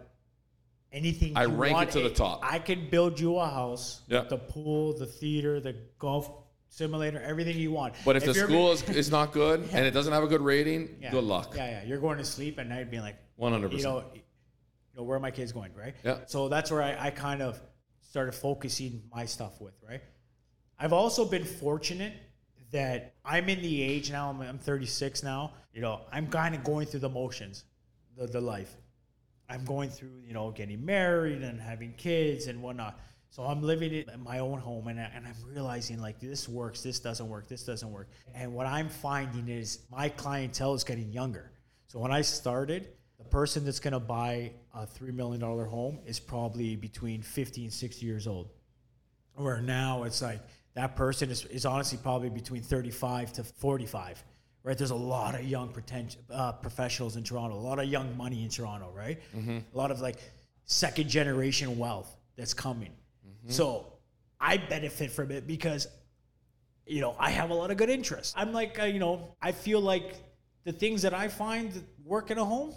[0.91, 1.37] anything.
[1.37, 2.41] I rank it to the top.
[2.43, 4.01] I could build you a house.
[4.09, 4.19] Yeah.
[4.19, 6.29] with The pool, the theater, the golf
[6.67, 7.93] simulator, everything you want.
[8.03, 10.97] But if, the school is, is not good and it doesn't have a good rating,
[11.01, 11.11] Yeah.
[11.11, 11.53] good luck.
[11.55, 11.83] Yeah, yeah.
[11.85, 13.71] You're going to sleep at night being like, 100%.
[13.77, 14.03] you know,
[14.97, 15.95] know, where are my kids going, right?
[16.03, 16.19] Yeah.
[16.25, 17.59] So that's where I, I kind of
[18.01, 20.01] started focusing my stuff with, right?
[20.79, 22.13] I've also been fortunate
[22.71, 26.63] that I'm in the age now, I'm, I'm 36 now, you know, I'm kind of
[26.63, 27.63] going through the motions,
[28.17, 28.75] the, the life.
[29.49, 32.99] I'm going through, you know, getting married and having kids and whatnot.
[33.29, 36.49] So I'm living it in my own home and, I- and I'm realizing like this
[36.49, 38.09] works, this doesn't work, this doesn't work.
[38.35, 41.51] And what I'm finding is my clientele is getting younger.
[41.87, 42.89] So when I started,
[43.29, 48.05] person that's going to buy a $3 million home is probably between 50 and 60
[48.05, 48.49] years old.
[49.35, 50.39] Where now it's like
[50.73, 54.23] that person is, is honestly probably between 35 to 45,
[54.63, 54.77] right?
[54.77, 58.43] There's a lot of young potential, uh, professionals in Toronto, a lot of young money
[58.43, 59.19] in Toronto, right?
[59.73, 60.17] A lot of like
[60.65, 62.91] second generation wealth that's coming.
[63.47, 63.93] So
[64.39, 65.87] I benefit from it because,
[66.85, 68.33] you know, I have a lot of good interest.
[68.37, 70.15] I'm like, uh, you know, I feel like
[70.63, 71.71] the things that I find
[72.03, 72.73] work in a home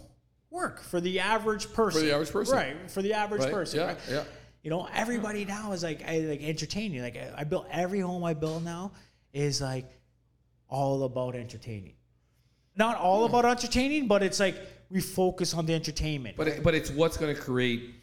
[0.50, 2.00] work for the average person.
[2.00, 2.56] For the average person.
[2.56, 2.90] Right.
[2.90, 3.80] For the average Right, person.
[3.80, 3.98] yeah, right?
[4.10, 4.24] yeah.
[4.62, 7.00] You know, everybody now is like, I, like entertaining.
[7.00, 8.92] Like I, I built every home I build now
[9.32, 9.86] is like
[10.68, 11.94] all about entertaining.
[12.76, 14.56] Not all about entertaining, but it's like
[14.90, 16.36] we focus on the entertainment.
[16.36, 17.94] But it, but it's what's going to create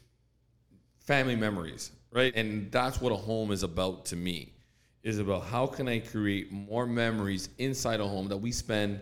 [1.00, 2.34] family memories, right?
[2.36, 4.54] And that's what a home is about to me.
[5.04, 9.00] Is about how can I create more memories inside a home that we spend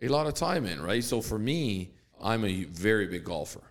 [0.00, 1.02] a lot of time in, right?
[1.02, 3.62] So for me, I'm a very big golfer.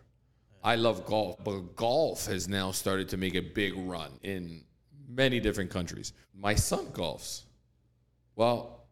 [0.63, 4.63] I love golf, but golf has now started to make a big run in
[5.07, 6.13] many different countries.
[6.33, 7.43] My son golfs.
[8.35, 8.85] Well,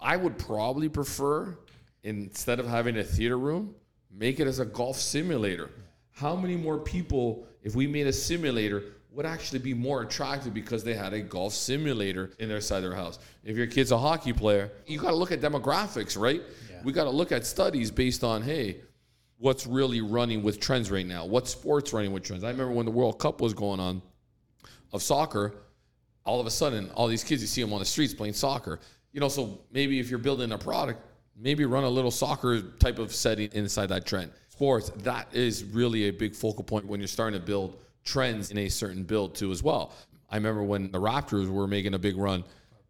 [0.00, 1.56] I would probably prefer
[2.02, 3.74] instead of having a theater room,
[4.10, 5.70] make it as a golf simulator.
[6.10, 10.82] How many more people, if we made a simulator, would actually be more attractive because
[10.82, 13.18] they had a golf simulator in their side of their house?
[13.44, 16.42] If your kid's a hockey player, you got to look at demographics, right?
[16.82, 18.80] We got to look at studies based on, hey,
[19.42, 21.26] what's really running with trends right now?
[21.26, 22.44] What sports running with trends?
[22.44, 24.00] I remember when the World Cup was going on
[24.92, 25.56] of soccer,
[26.24, 28.78] all of a sudden, all these kids, you see them on the streets playing soccer.
[29.12, 31.04] You know, so maybe if you're building a product,
[31.36, 34.30] maybe run a little soccer type of setting inside that trend.
[34.48, 38.58] Sports, that is really a big focal point when you're starting to build trends in
[38.58, 39.92] a certain build too as well.
[40.30, 42.44] I remember when the Raptors were making a big run.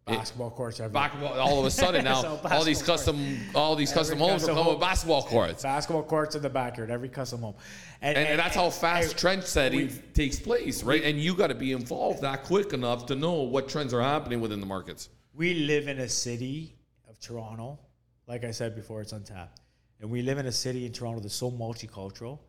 [0.07, 1.09] It- basketball courts everywhere.
[1.09, 4.49] basketball, all of a sudden now, So all these custom, all these custom homes custom
[4.49, 4.73] coming home.
[4.73, 5.63] with basketball courts.
[5.63, 7.55] basketball courts in the backyard, every custom home,
[8.01, 11.03] And, and that's how fast and- trend setting takes place, right?
[11.03, 14.41] And you got to be involved that quick enough to know what trends are happening
[14.41, 15.09] within the markets.
[15.33, 16.75] we live in a city
[17.09, 17.79] of Toronto.
[18.27, 19.59] Like I said before, it's untapped.
[20.01, 22.39] And we live in a city in Toronto that's so multicultural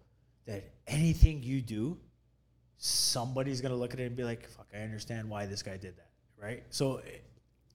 [0.46, 1.96] that anything you do,
[2.78, 5.76] somebody's going to look at it and be like, fuck, I understand why this guy
[5.76, 6.08] did that.
[6.40, 6.64] Right?
[6.70, 7.00] So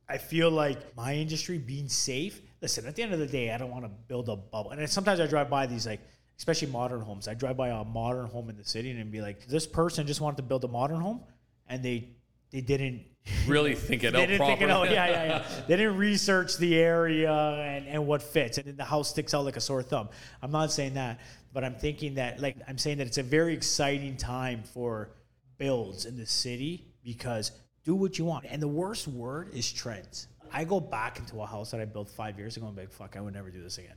[0.10, 2.42] I feel like my industry being safe.
[2.62, 4.72] Listen, at the end of the day, I don't want to build a bubble.
[4.72, 6.02] And sometimes I drive by these like
[6.38, 7.28] especially modern homes.
[7.28, 10.22] I drive by a modern home in the city and be like, this person just
[10.22, 11.22] wanted to build a modern home,
[11.68, 12.10] and they
[12.52, 13.04] they didn't
[13.46, 14.58] Really think it they out didn't properly.
[14.58, 14.90] think it out.
[14.90, 15.46] Yeah, yeah, yeah.
[15.68, 19.46] they didn't research the area and, and what fits, and then the house sticks out
[19.46, 20.10] like a sore thumb.
[20.42, 21.20] I'm not saying that,
[21.54, 25.12] but I'm thinking that, like, I'm saying that it's a very exciting time for
[25.58, 27.52] builds in the city because
[27.84, 28.46] do what you want.
[28.50, 30.28] And the worst word is trends.
[30.52, 32.92] I go back into a house that I built five years ago and be like,
[32.92, 33.96] fuck, I would never do this again.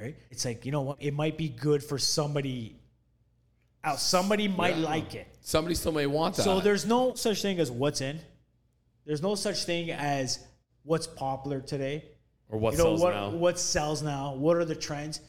[0.00, 0.16] Right?
[0.30, 0.98] It's like, you know what?
[1.00, 2.76] It might be good for somebody
[3.82, 4.02] else.
[4.02, 4.84] Somebody might Yeah.
[4.84, 5.28] like it.
[5.40, 6.42] Somebody still may want that.
[6.42, 8.20] So there's no such thing as what's in.
[9.06, 10.40] There's no such thing as
[10.82, 12.04] what's popular today.
[12.50, 13.30] or what you know sells what now.
[13.30, 14.34] what sells now?
[14.34, 15.20] What are the trends?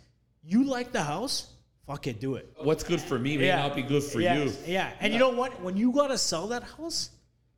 [0.44, 1.54] You like the house?
[1.88, 2.52] Fuck it, do it.
[2.62, 4.52] What's good for me may not be good for yeah, you.
[4.66, 4.92] Yeah.
[5.00, 5.62] And you know what?
[5.62, 7.12] When you gotta sell that house,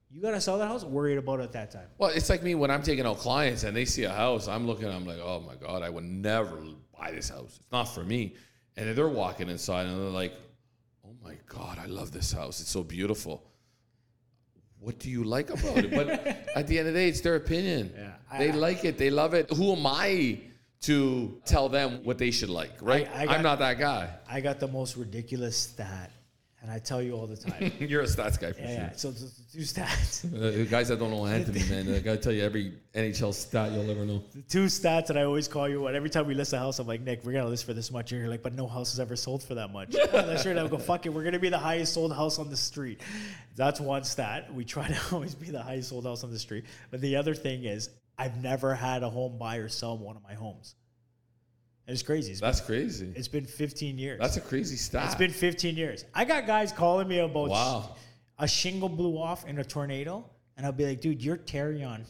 [0.10, 1.88] you gotta sell that house, worried about it at that time.
[1.98, 4.66] Well, it's like me when I'm taking out clients and they see a house, I'm
[4.66, 6.58] looking, I'm like, oh my God, I would never
[6.98, 7.58] buy this house.
[7.60, 8.36] It's not for me.
[8.78, 10.34] And then they're walking inside and they're like,
[11.06, 12.62] oh my God, I love this house.
[12.62, 13.44] It's so beautiful.
[14.80, 15.92] What do you like about it?
[15.92, 16.10] But
[16.56, 17.92] at the end of the day, it's their opinion.
[17.98, 18.38] Yeah.
[18.38, 18.98] They I- like it.
[18.98, 19.52] They love it.
[19.52, 20.40] Who am I
[20.82, 23.10] to tell them what they should like, right?
[23.14, 24.12] I I'm not that guy.
[24.30, 26.12] I got the most ridiculous stat,
[26.68, 27.72] and I tell you all the time.
[27.80, 28.76] You're a stats guy for yeah, sure.
[28.76, 28.92] yeah.
[28.92, 29.12] So
[29.54, 30.26] two stats.
[30.38, 33.90] Uh, guys that don't know Anthony, man, I gotta tell you every NHL stat you'll
[33.90, 34.22] ever know.
[34.36, 35.82] the two stats that I always call you.
[35.82, 37.90] What every time we list a house, I'm like, Nick, we're gonna list for this
[37.92, 38.12] much.
[38.12, 39.92] And you're like, but no house has ever sold for that much.
[40.12, 40.58] That's right.
[40.58, 43.02] I go, fuck it, we're gonna be the highest sold house on the street.
[43.56, 44.54] That's one stat.
[44.54, 46.66] We try to always be the highest sold house on the street.
[46.92, 50.34] But the other thing is, I've never had a home buyer sell one of my
[50.34, 50.76] homes.
[51.88, 52.32] It's crazy.
[52.34, 53.06] It's, That's crazy.
[53.06, 54.20] been, it's been 15 years.
[54.20, 55.06] That's a crazy stat.
[55.06, 56.04] it's been 15 years.
[56.14, 57.96] I got guys calling me about Wow.
[58.38, 60.26] a shingle blew off in a tornado,
[60.58, 62.04] and I'll be like, dude, your Tarion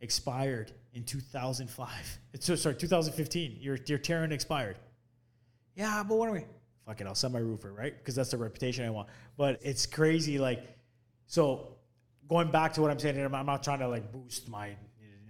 [0.00, 1.88] expired in 2005.
[2.32, 3.58] It's so sorry, 2015.
[3.60, 4.76] Your your Tarion expired.
[5.74, 6.44] Yeah, but what are we?
[6.86, 7.96] Fuck it, I'll sell my roofer, right?
[7.96, 9.08] Because that's the reputation I want.
[9.36, 10.62] But it's crazy, like,
[11.26, 11.76] so
[12.28, 14.76] going back to what I'm saying, I'm I'm not trying to like boost my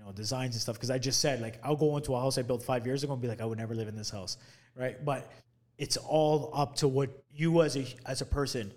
[0.02, 2.38] you know designs and stuff because I just said like I'll go into a house
[2.38, 4.36] I built five years ago and be like I would never live in this house,
[4.76, 5.02] right?
[5.04, 5.30] But
[5.78, 8.72] it's all up to what you as a as a person,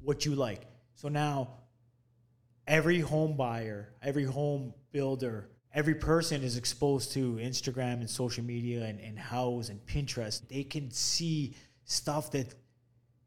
[0.00, 0.62] what you like.
[0.94, 1.48] So now
[2.66, 8.84] every home buyer, every home builder, every person is exposed to Instagram and social media
[8.84, 10.46] and, and house and Pinterest.
[10.48, 12.54] They can see stuff that,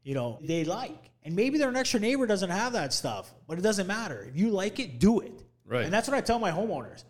[0.04, 1.10] you know, they like.
[1.24, 4.26] And maybe their next door neighbor doesn't have that stuff, but it doesn't matter.
[4.28, 5.44] If you like it, do it.
[5.66, 5.84] Right.
[5.84, 7.04] And that's what I tell my homeowners.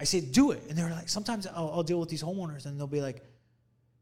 [0.00, 0.62] I say, do it.
[0.68, 3.22] And they're like, sometimes I'll, I'll deal with these homeowners and they'll be like,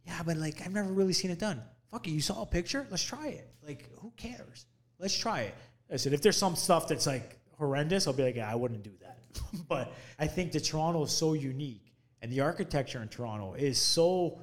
[0.07, 1.61] yeah, but like, I've never really seen it done.
[1.91, 2.13] Fuck it.
[2.13, 2.87] You saw a picture?
[2.89, 3.51] Let's try it.
[3.67, 4.67] Like, who cares?
[5.01, 5.55] Let's try it.
[5.93, 8.85] I said, if there's some stuff that's like horrendous, I'll be like, yeah, I wouldn't
[8.85, 9.19] do that.
[9.69, 14.41] but I think that Toronto is so unique and the architecture in Toronto is so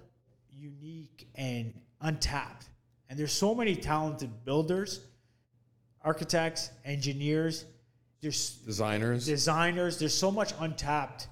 [0.51, 2.67] unique and untapped.
[3.09, 4.99] And there's so many talented builders,
[6.03, 7.65] architects, engineers.
[8.21, 9.25] There's Designers.
[9.25, 9.99] designers.
[9.99, 11.27] There's so much untapped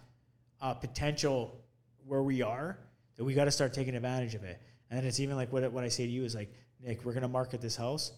[0.63, 1.61] uh, potential
[2.07, 2.79] where we are
[3.17, 4.59] that we got to start taking advantage of it.
[4.89, 7.27] And it's even like what, what I say to you is like, Nick, we're gonna
[7.27, 8.13] market this house.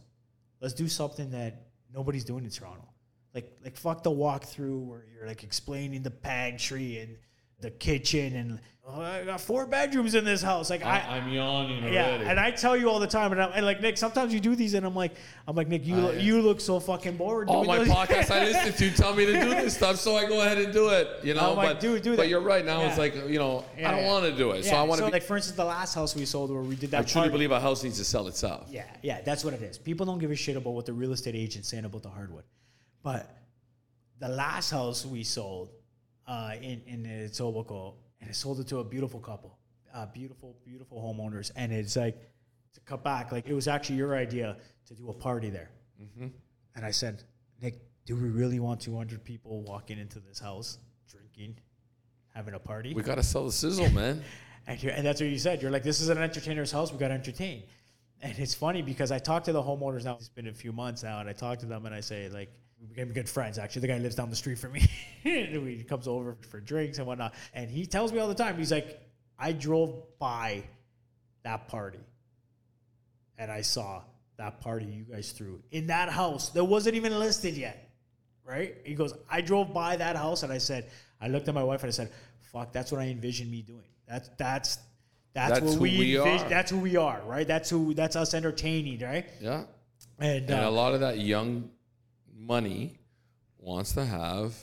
[0.62, 2.88] Let's do something that nobody's doing in Toronto.
[3.34, 7.18] Like like fuck the walkthrough where you're like explaining the pantry and
[7.60, 10.70] the kitchen and oh, I got four bedrooms in this house.
[10.70, 11.96] Like I, I'm yawning already.
[11.96, 14.39] yeah, and I tell you all the time, and, I'm, and like Nick, sometimes you
[14.39, 15.13] do these, and I'm like,
[15.48, 17.48] I'm like Nick, you look, you look so fucking bored.
[17.48, 20.26] all my those." podcasts I listen to tell me to do this stuff, so I
[20.28, 21.08] go ahead and do it.
[21.24, 22.63] You know, I'm like, but dude, do but you're right.
[22.65, 24.12] Now it's like you know, Yeah, I don't yeah.
[24.12, 25.06] want to do it, so I want to.
[25.08, 27.00] be, like for instance, the last house we sold where we did that.
[27.00, 28.68] I truly part- believe a house needs to sell itself.
[28.70, 29.78] Yeah, yeah, that's what it is.
[29.78, 32.44] People don't give a shit about what the real estate agent's saying about the hardwood,
[33.02, 33.32] but
[34.20, 35.70] the last house we sold
[36.28, 39.58] uh, in in Etobicoke, and I sold it to a beautiful couple,
[39.94, 42.18] uh, beautiful, beautiful homeowners, and it's like
[42.74, 44.58] to cut back, like it was actually your idea
[44.88, 45.70] to do a party there,
[46.02, 46.28] Mm-hmm.
[46.76, 47.24] and I said,
[47.62, 50.78] Nick, do we really want 200 people walking into this house
[51.10, 51.58] drinking,
[52.34, 52.94] having a party?
[52.94, 54.22] We got to sell the sizzle, man.
[54.68, 55.62] And, you're, and that's what you said.
[55.62, 56.92] You're like, this is an entertainer's house.
[56.92, 57.64] We got to entertain.
[58.22, 60.16] And it's funny because I talk to the homeowners now.
[60.16, 62.52] It's been a few months now, and I talk to them and I say, like,
[62.80, 63.58] we became good friends.
[63.58, 64.88] Actually, the guy lives down the street from me.
[65.24, 67.34] and he comes over for drinks and whatnot.
[67.54, 68.99] And he tells me all the time, he's like,
[69.38, 70.64] I drove by
[71.43, 71.99] that party,
[73.38, 74.02] and I saw
[74.38, 77.82] that party you guys threw in that house that wasn't even listed yet.
[78.43, 78.76] Right?
[78.84, 80.89] He goes, I drove by that house, and I said,
[81.20, 82.12] I looked at my wife and I said,
[82.52, 83.88] "Fuck, that's what I envisioned me doing.
[84.08, 84.80] That's that's."
[85.34, 86.47] That's, That's what who we, we envis-.
[86.47, 87.45] That's who we are, right?
[87.45, 87.93] That's who.
[87.93, 89.26] That's us entertaining, right?
[89.41, 89.64] Yeah.
[90.18, 91.72] And, And uh, a lot of that young
[92.36, 93.00] money
[93.58, 94.56] wants to have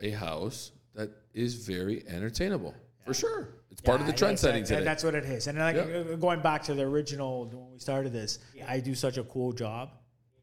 [0.00, 2.74] a house that is very entertainable.
[3.04, 3.48] For sure.
[3.70, 4.84] It's part of the trend that's- setting that- today.
[4.84, 5.46] That's what it is.
[5.46, 5.82] And like Yeah.
[5.82, 9.52] uh, going back to the original when we started this, I do such a cool
[9.52, 9.90] job.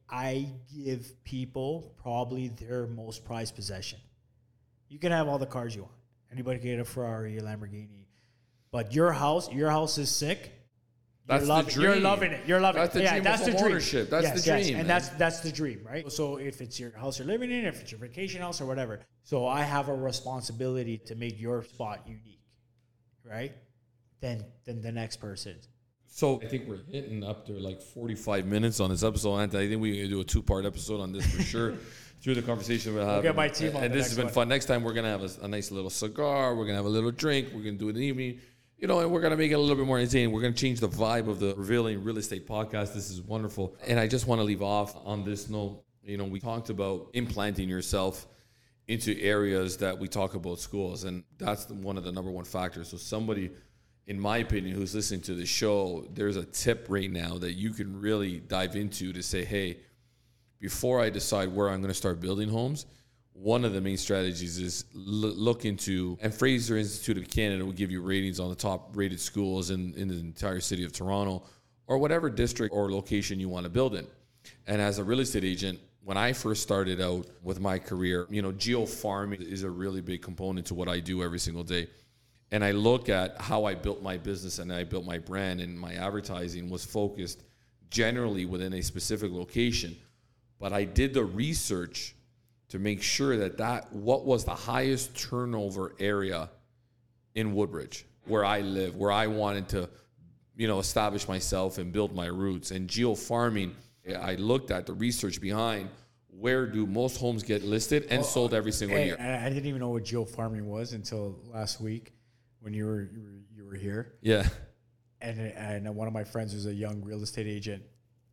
[0.09, 3.99] I give people probably their most prized possession.
[4.87, 5.93] You can have all the cars you want.
[6.31, 8.05] Anybody can get a Ferrari, a Lamborghini,
[8.71, 10.51] but your house, your house is sick.
[11.27, 12.47] That's you're the loving, You're loving it.
[12.47, 12.99] You're loving That's it.
[12.99, 13.71] the yeah, dream of that's the home dream.
[13.71, 14.09] ownership.
[14.11, 14.99] That's Yes, the yes, dream, and man.
[14.99, 16.11] that's that's the dream, right?
[16.11, 18.99] So if it's your house you're living in, if it's your vacation house or whatever,
[19.23, 22.41] so I have a responsibility to make your spot unique,
[23.23, 23.53] right?
[24.21, 25.55] Then than the next person.
[26.07, 29.35] So I think we're hitting up to like 45 minutes on this episode.
[29.37, 31.73] Anthony, I think we're gonna do a two part episode on this for sure.
[32.21, 34.25] Through the conversation we'll have, get my team and, on and the this has been
[34.27, 34.33] one.
[34.33, 34.47] fun.
[34.47, 36.55] Next time we're gonna have a, a nice little cigar.
[36.55, 37.49] We're gonna have a little drink.
[37.53, 38.39] We're gonna do it in the evening,
[38.85, 40.31] you know, and we're gonna make it a little bit more insane.
[40.31, 42.93] We're gonna change the vibe of the revealing real estate podcast.
[42.93, 45.83] This is wonderful, and I just want to leave off on this note.
[46.03, 48.27] You know, we talked about implanting yourself
[48.87, 52.45] into areas that we talk about schools, and that's the, one of the number one
[52.45, 52.89] factors.
[52.89, 53.49] So somebody,
[54.05, 57.71] in my opinion, who's listening to the show, there's a tip right now that you
[57.71, 59.79] can really dive into to say, hey,
[60.59, 62.85] before I decide where I'm going to start building homes,
[63.35, 67.73] one of the main strategies is l- look into, and Fraser Institute of Canada will
[67.73, 71.43] give you ratings on the top rated schools in, in the entire city of Toronto
[71.87, 74.07] or whatever district or location you want to build in.
[74.67, 78.41] And as a real estate agent, when I first started out with my career, you
[78.41, 81.87] know, geo farming is a really big component to what I do every single day.
[82.51, 85.77] And I look at how I built my business and I built my brand and
[85.77, 87.43] my advertising was focused
[87.89, 89.95] generally within a specific location.
[90.59, 92.15] But I did the research
[92.69, 96.49] to make sure that that what was the highest turnover area
[97.35, 99.89] in Woodbridge, where I live, where I wanted to,
[100.55, 102.71] you know, establish myself and build my roots.
[102.71, 103.75] And geo farming,
[104.19, 105.89] I looked at the research behind
[106.37, 109.15] where do most homes get listed and oh, sold every single And, year.
[109.17, 112.13] and I didn't even know what geo farming was until last week
[112.59, 114.13] when you were you were, you were here.
[114.21, 114.47] Yeah.
[115.21, 117.83] And and one of my friends who's a young real estate agent.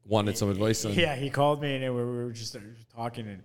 [0.04, 2.56] Wanted some advice on Yeah, he called me and we were just
[2.94, 3.42] talking and,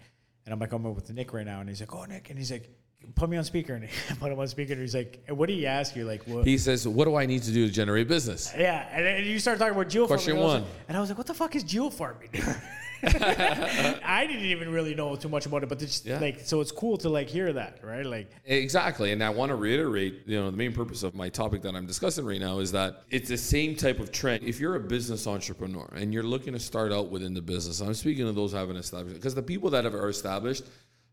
[0.48, 2.52] and I'm like, I'm with Nick right now, and he's like, oh Nick, and he's
[2.54, 2.70] like,
[3.16, 5.48] put me on speaker, and he put him on speaker, and he's like, and what
[5.50, 6.48] do you ask you, like what?
[6.48, 8.54] He says, What do I need to do to generate business?
[8.58, 10.46] yeah, and, and you start talking about geo Question farming.
[10.46, 10.62] and I was one.
[10.64, 12.30] like- and I was like, what the fuck is geo farming?
[13.04, 16.20] I didn't even really know too much about it, but it's Yeah.
[16.20, 18.06] like, so it's cool to like hear that, right?
[18.06, 19.12] Like, Exactly.
[19.12, 21.86] And I want to reiterate, you know, the main purpose of my topic that I'm
[21.86, 24.44] discussing right now is that it's the same type of trend.
[24.44, 27.94] If you're a business entrepreneur and you're looking to start out within the business, I'm
[27.94, 30.64] speaking of those who haven't established because the people that have are established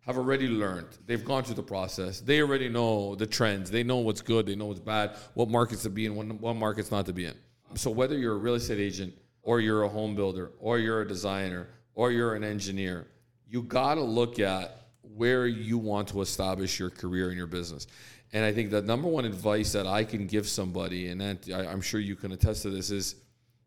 [0.07, 0.89] have already learned.
[1.07, 2.21] They've gone through the process.
[2.21, 3.71] They already know the trends.
[3.71, 4.45] They know what's good.
[4.45, 7.25] They know what's bad, what markets to be in, what, what markets not to be
[7.25, 7.35] in.
[7.75, 9.15] So whether you're a real estate agent
[9.45, 13.07] or you're a home builder or you're a designer or you're an engineer,
[13.49, 17.87] you got to look at where you want to establish your career and your business.
[18.33, 21.67] And I think the number one advice that I can give somebody, and that I-
[21.67, 23.15] I'm sure you can attest to this, is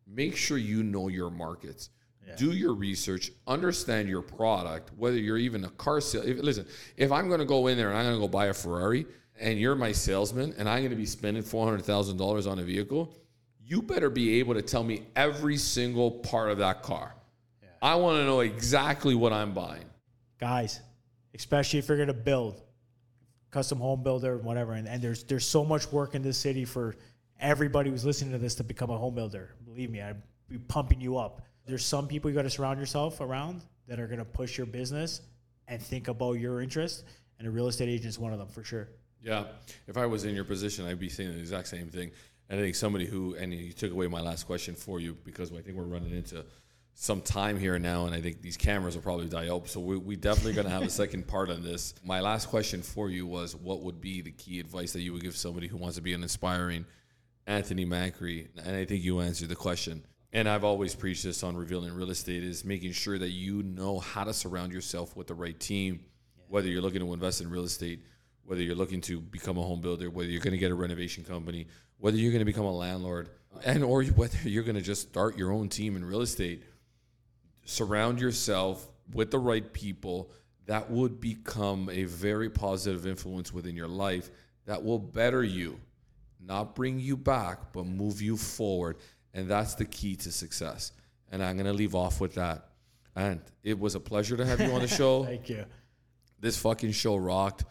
[0.06, 1.90] make sure you know your markets.
[2.36, 6.24] Do your research, understand your product, whether you're even a car sale.
[6.24, 6.66] If, listen,
[6.98, 9.06] if I'm going to go in there and I'm going to go buy a Ferrari,
[9.40, 12.60] and you're my salesman, and I'm going to be spending four hundred thousand dollars on
[12.60, 13.16] a vehicle,
[13.68, 17.14] you better be able to tell me every single part of that car.
[17.82, 19.84] I want to know exactly what I'm buying.
[20.40, 20.80] guys,
[21.36, 22.62] especially if you're gonna build
[23.52, 26.96] custom home builder, whatever, and, and there's there's so much work in this city for
[27.40, 29.52] everybody who's listening to this to become a home builder.
[29.66, 31.42] Believe me, I'd be pumping you up.
[31.66, 35.22] There's some people you got to surround yourself around that are gonna push your business
[35.68, 37.04] and think about your interest,
[37.38, 38.88] and a real estate agent is one of them for sure.
[39.22, 39.44] Yeah.
[39.88, 42.12] If I was in your position, I'd be saying the exact same thing.
[42.50, 45.52] And I think somebody who, and you took away my last question for you because
[45.52, 46.46] I think we're running into
[47.00, 49.68] some time here now, and I think these cameras will probably die out.
[49.68, 51.94] So we, we definitely going to have a second part on this.
[52.04, 55.22] My last question for you was what would be the key advice that you would
[55.22, 56.86] give somebody who wants to be an inspiring
[57.46, 58.48] Anthony Macri?
[58.66, 60.04] And I think you answered the question.
[60.34, 64.00] And I've always preached this on revealing real estate is making sure that you know
[64.00, 66.00] how to surround yourself with the right team,
[66.48, 68.04] whether you're looking to invest in real estate,
[68.44, 71.24] whether you're looking to become a home builder, whether you're going to get a renovation
[71.24, 71.68] company,
[72.00, 73.30] whether you're going to become a landlord,
[73.66, 76.64] and or whether you're going to just start your own team in real estate.
[77.66, 80.32] Surround yourself with the right people
[80.68, 84.30] that would become a very positive influence within your life
[84.66, 85.80] that will better you,
[86.46, 88.98] not bring you back, but move you forward.
[89.34, 90.92] And that's the key to success.
[91.32, 92.70] And I'm going to leave off with that.
[93.16, 95.66] And it was a pleasure to have you on the show Thank you.
[96.40, 97.64] this fucking show rocked.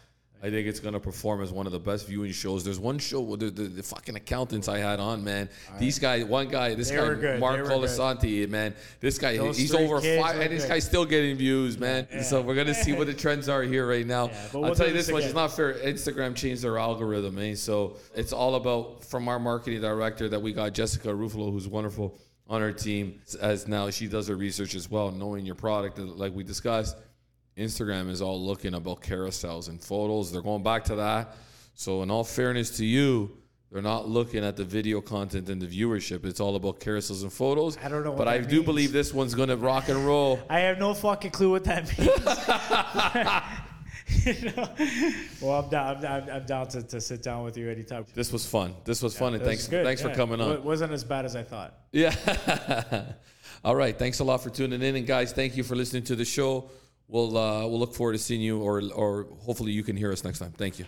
[0.42, 2.62] I think it's gonna perform as one of the best viewing shows.
[2.62, 5.48] There's one show with the, the, the fucking accountants I had on, man.
[5.78, 7.38] These guys, one guy, this They guy.
[7.38, 7.60] Mark.
[7.66, 8.74] Colasanti, man.
[9.00, 10.68] This guy, Those he's over five, and this good.
[10.68, 12.06] guy's still getting views, man.
[12.12, 12.22] Yeah.
[12.22, 14.26] So we're gonna see what the trends are here right now.
[14.28, 15.74] Yeah, I'll tell you this this much: it's not fair.
[15.74, 17.54] Instagram changed their algorithm, eh?
[17.54, 22.18] So it's all about from our marketing director that we got Jessica Ruffalo, who's wonderful
[22.48, 26.32] on our team, as now she does her research as well, knowing your product, like
[26.34, 26.96] we discussed.
[27.56, 30.30] Instagram is all looking about carousels and photos.
[30.30, 31.34] They're going back to that.
[31.74, 33.36] So, in all fairness to you,
[33.72, 36.24] they're not looking at the video content and the viewership.
[36.24, 37.76] It's all about carousels and photos.
[37.82, 38.64] I don't know but I do means.
[38.64, 40.38] believe this one's going to rock and roll.
[40.50, 42.08] I have no fucking clue what that means.
[44.42, 44.68] you know?
[45.40, 45.96] Well, I'm down.
[45.96, 48.06] I'm, I'm, I'm down to, to sit down with you anytime.
[48.14, 48.74] This was fun.
[48.84, 50.52] This was fun, and thanks, thanks for coming on.
[50.52, 51.74] It wasn't as bad as I thought.
[51.90, 52.14] Yeah.
[53.64, 53.98] All right.
[53.98, 56.70] Thanks a lot for tuning in, and guys, thank you for listening to the show.
[57.08, 60.24] We'll uh, we'll look forward to seeing you, or or hopefully you can hear us
[60.24, 60.52] next time.
[60.52, 60.86] Thank you.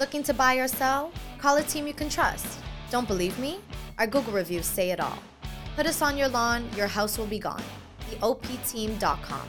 [0.00, 1.12] Looking to buy or sell?
[1.38, 2.46] Call a team you can trust.
[2.90, 3.60] Don't believe me?
[3.98, 5.18] Our Google reviews say it all.
[5.76, 7.62] Put us on your lawn, your house will be gone.
[8.10, 9.48] TheOPteam.com.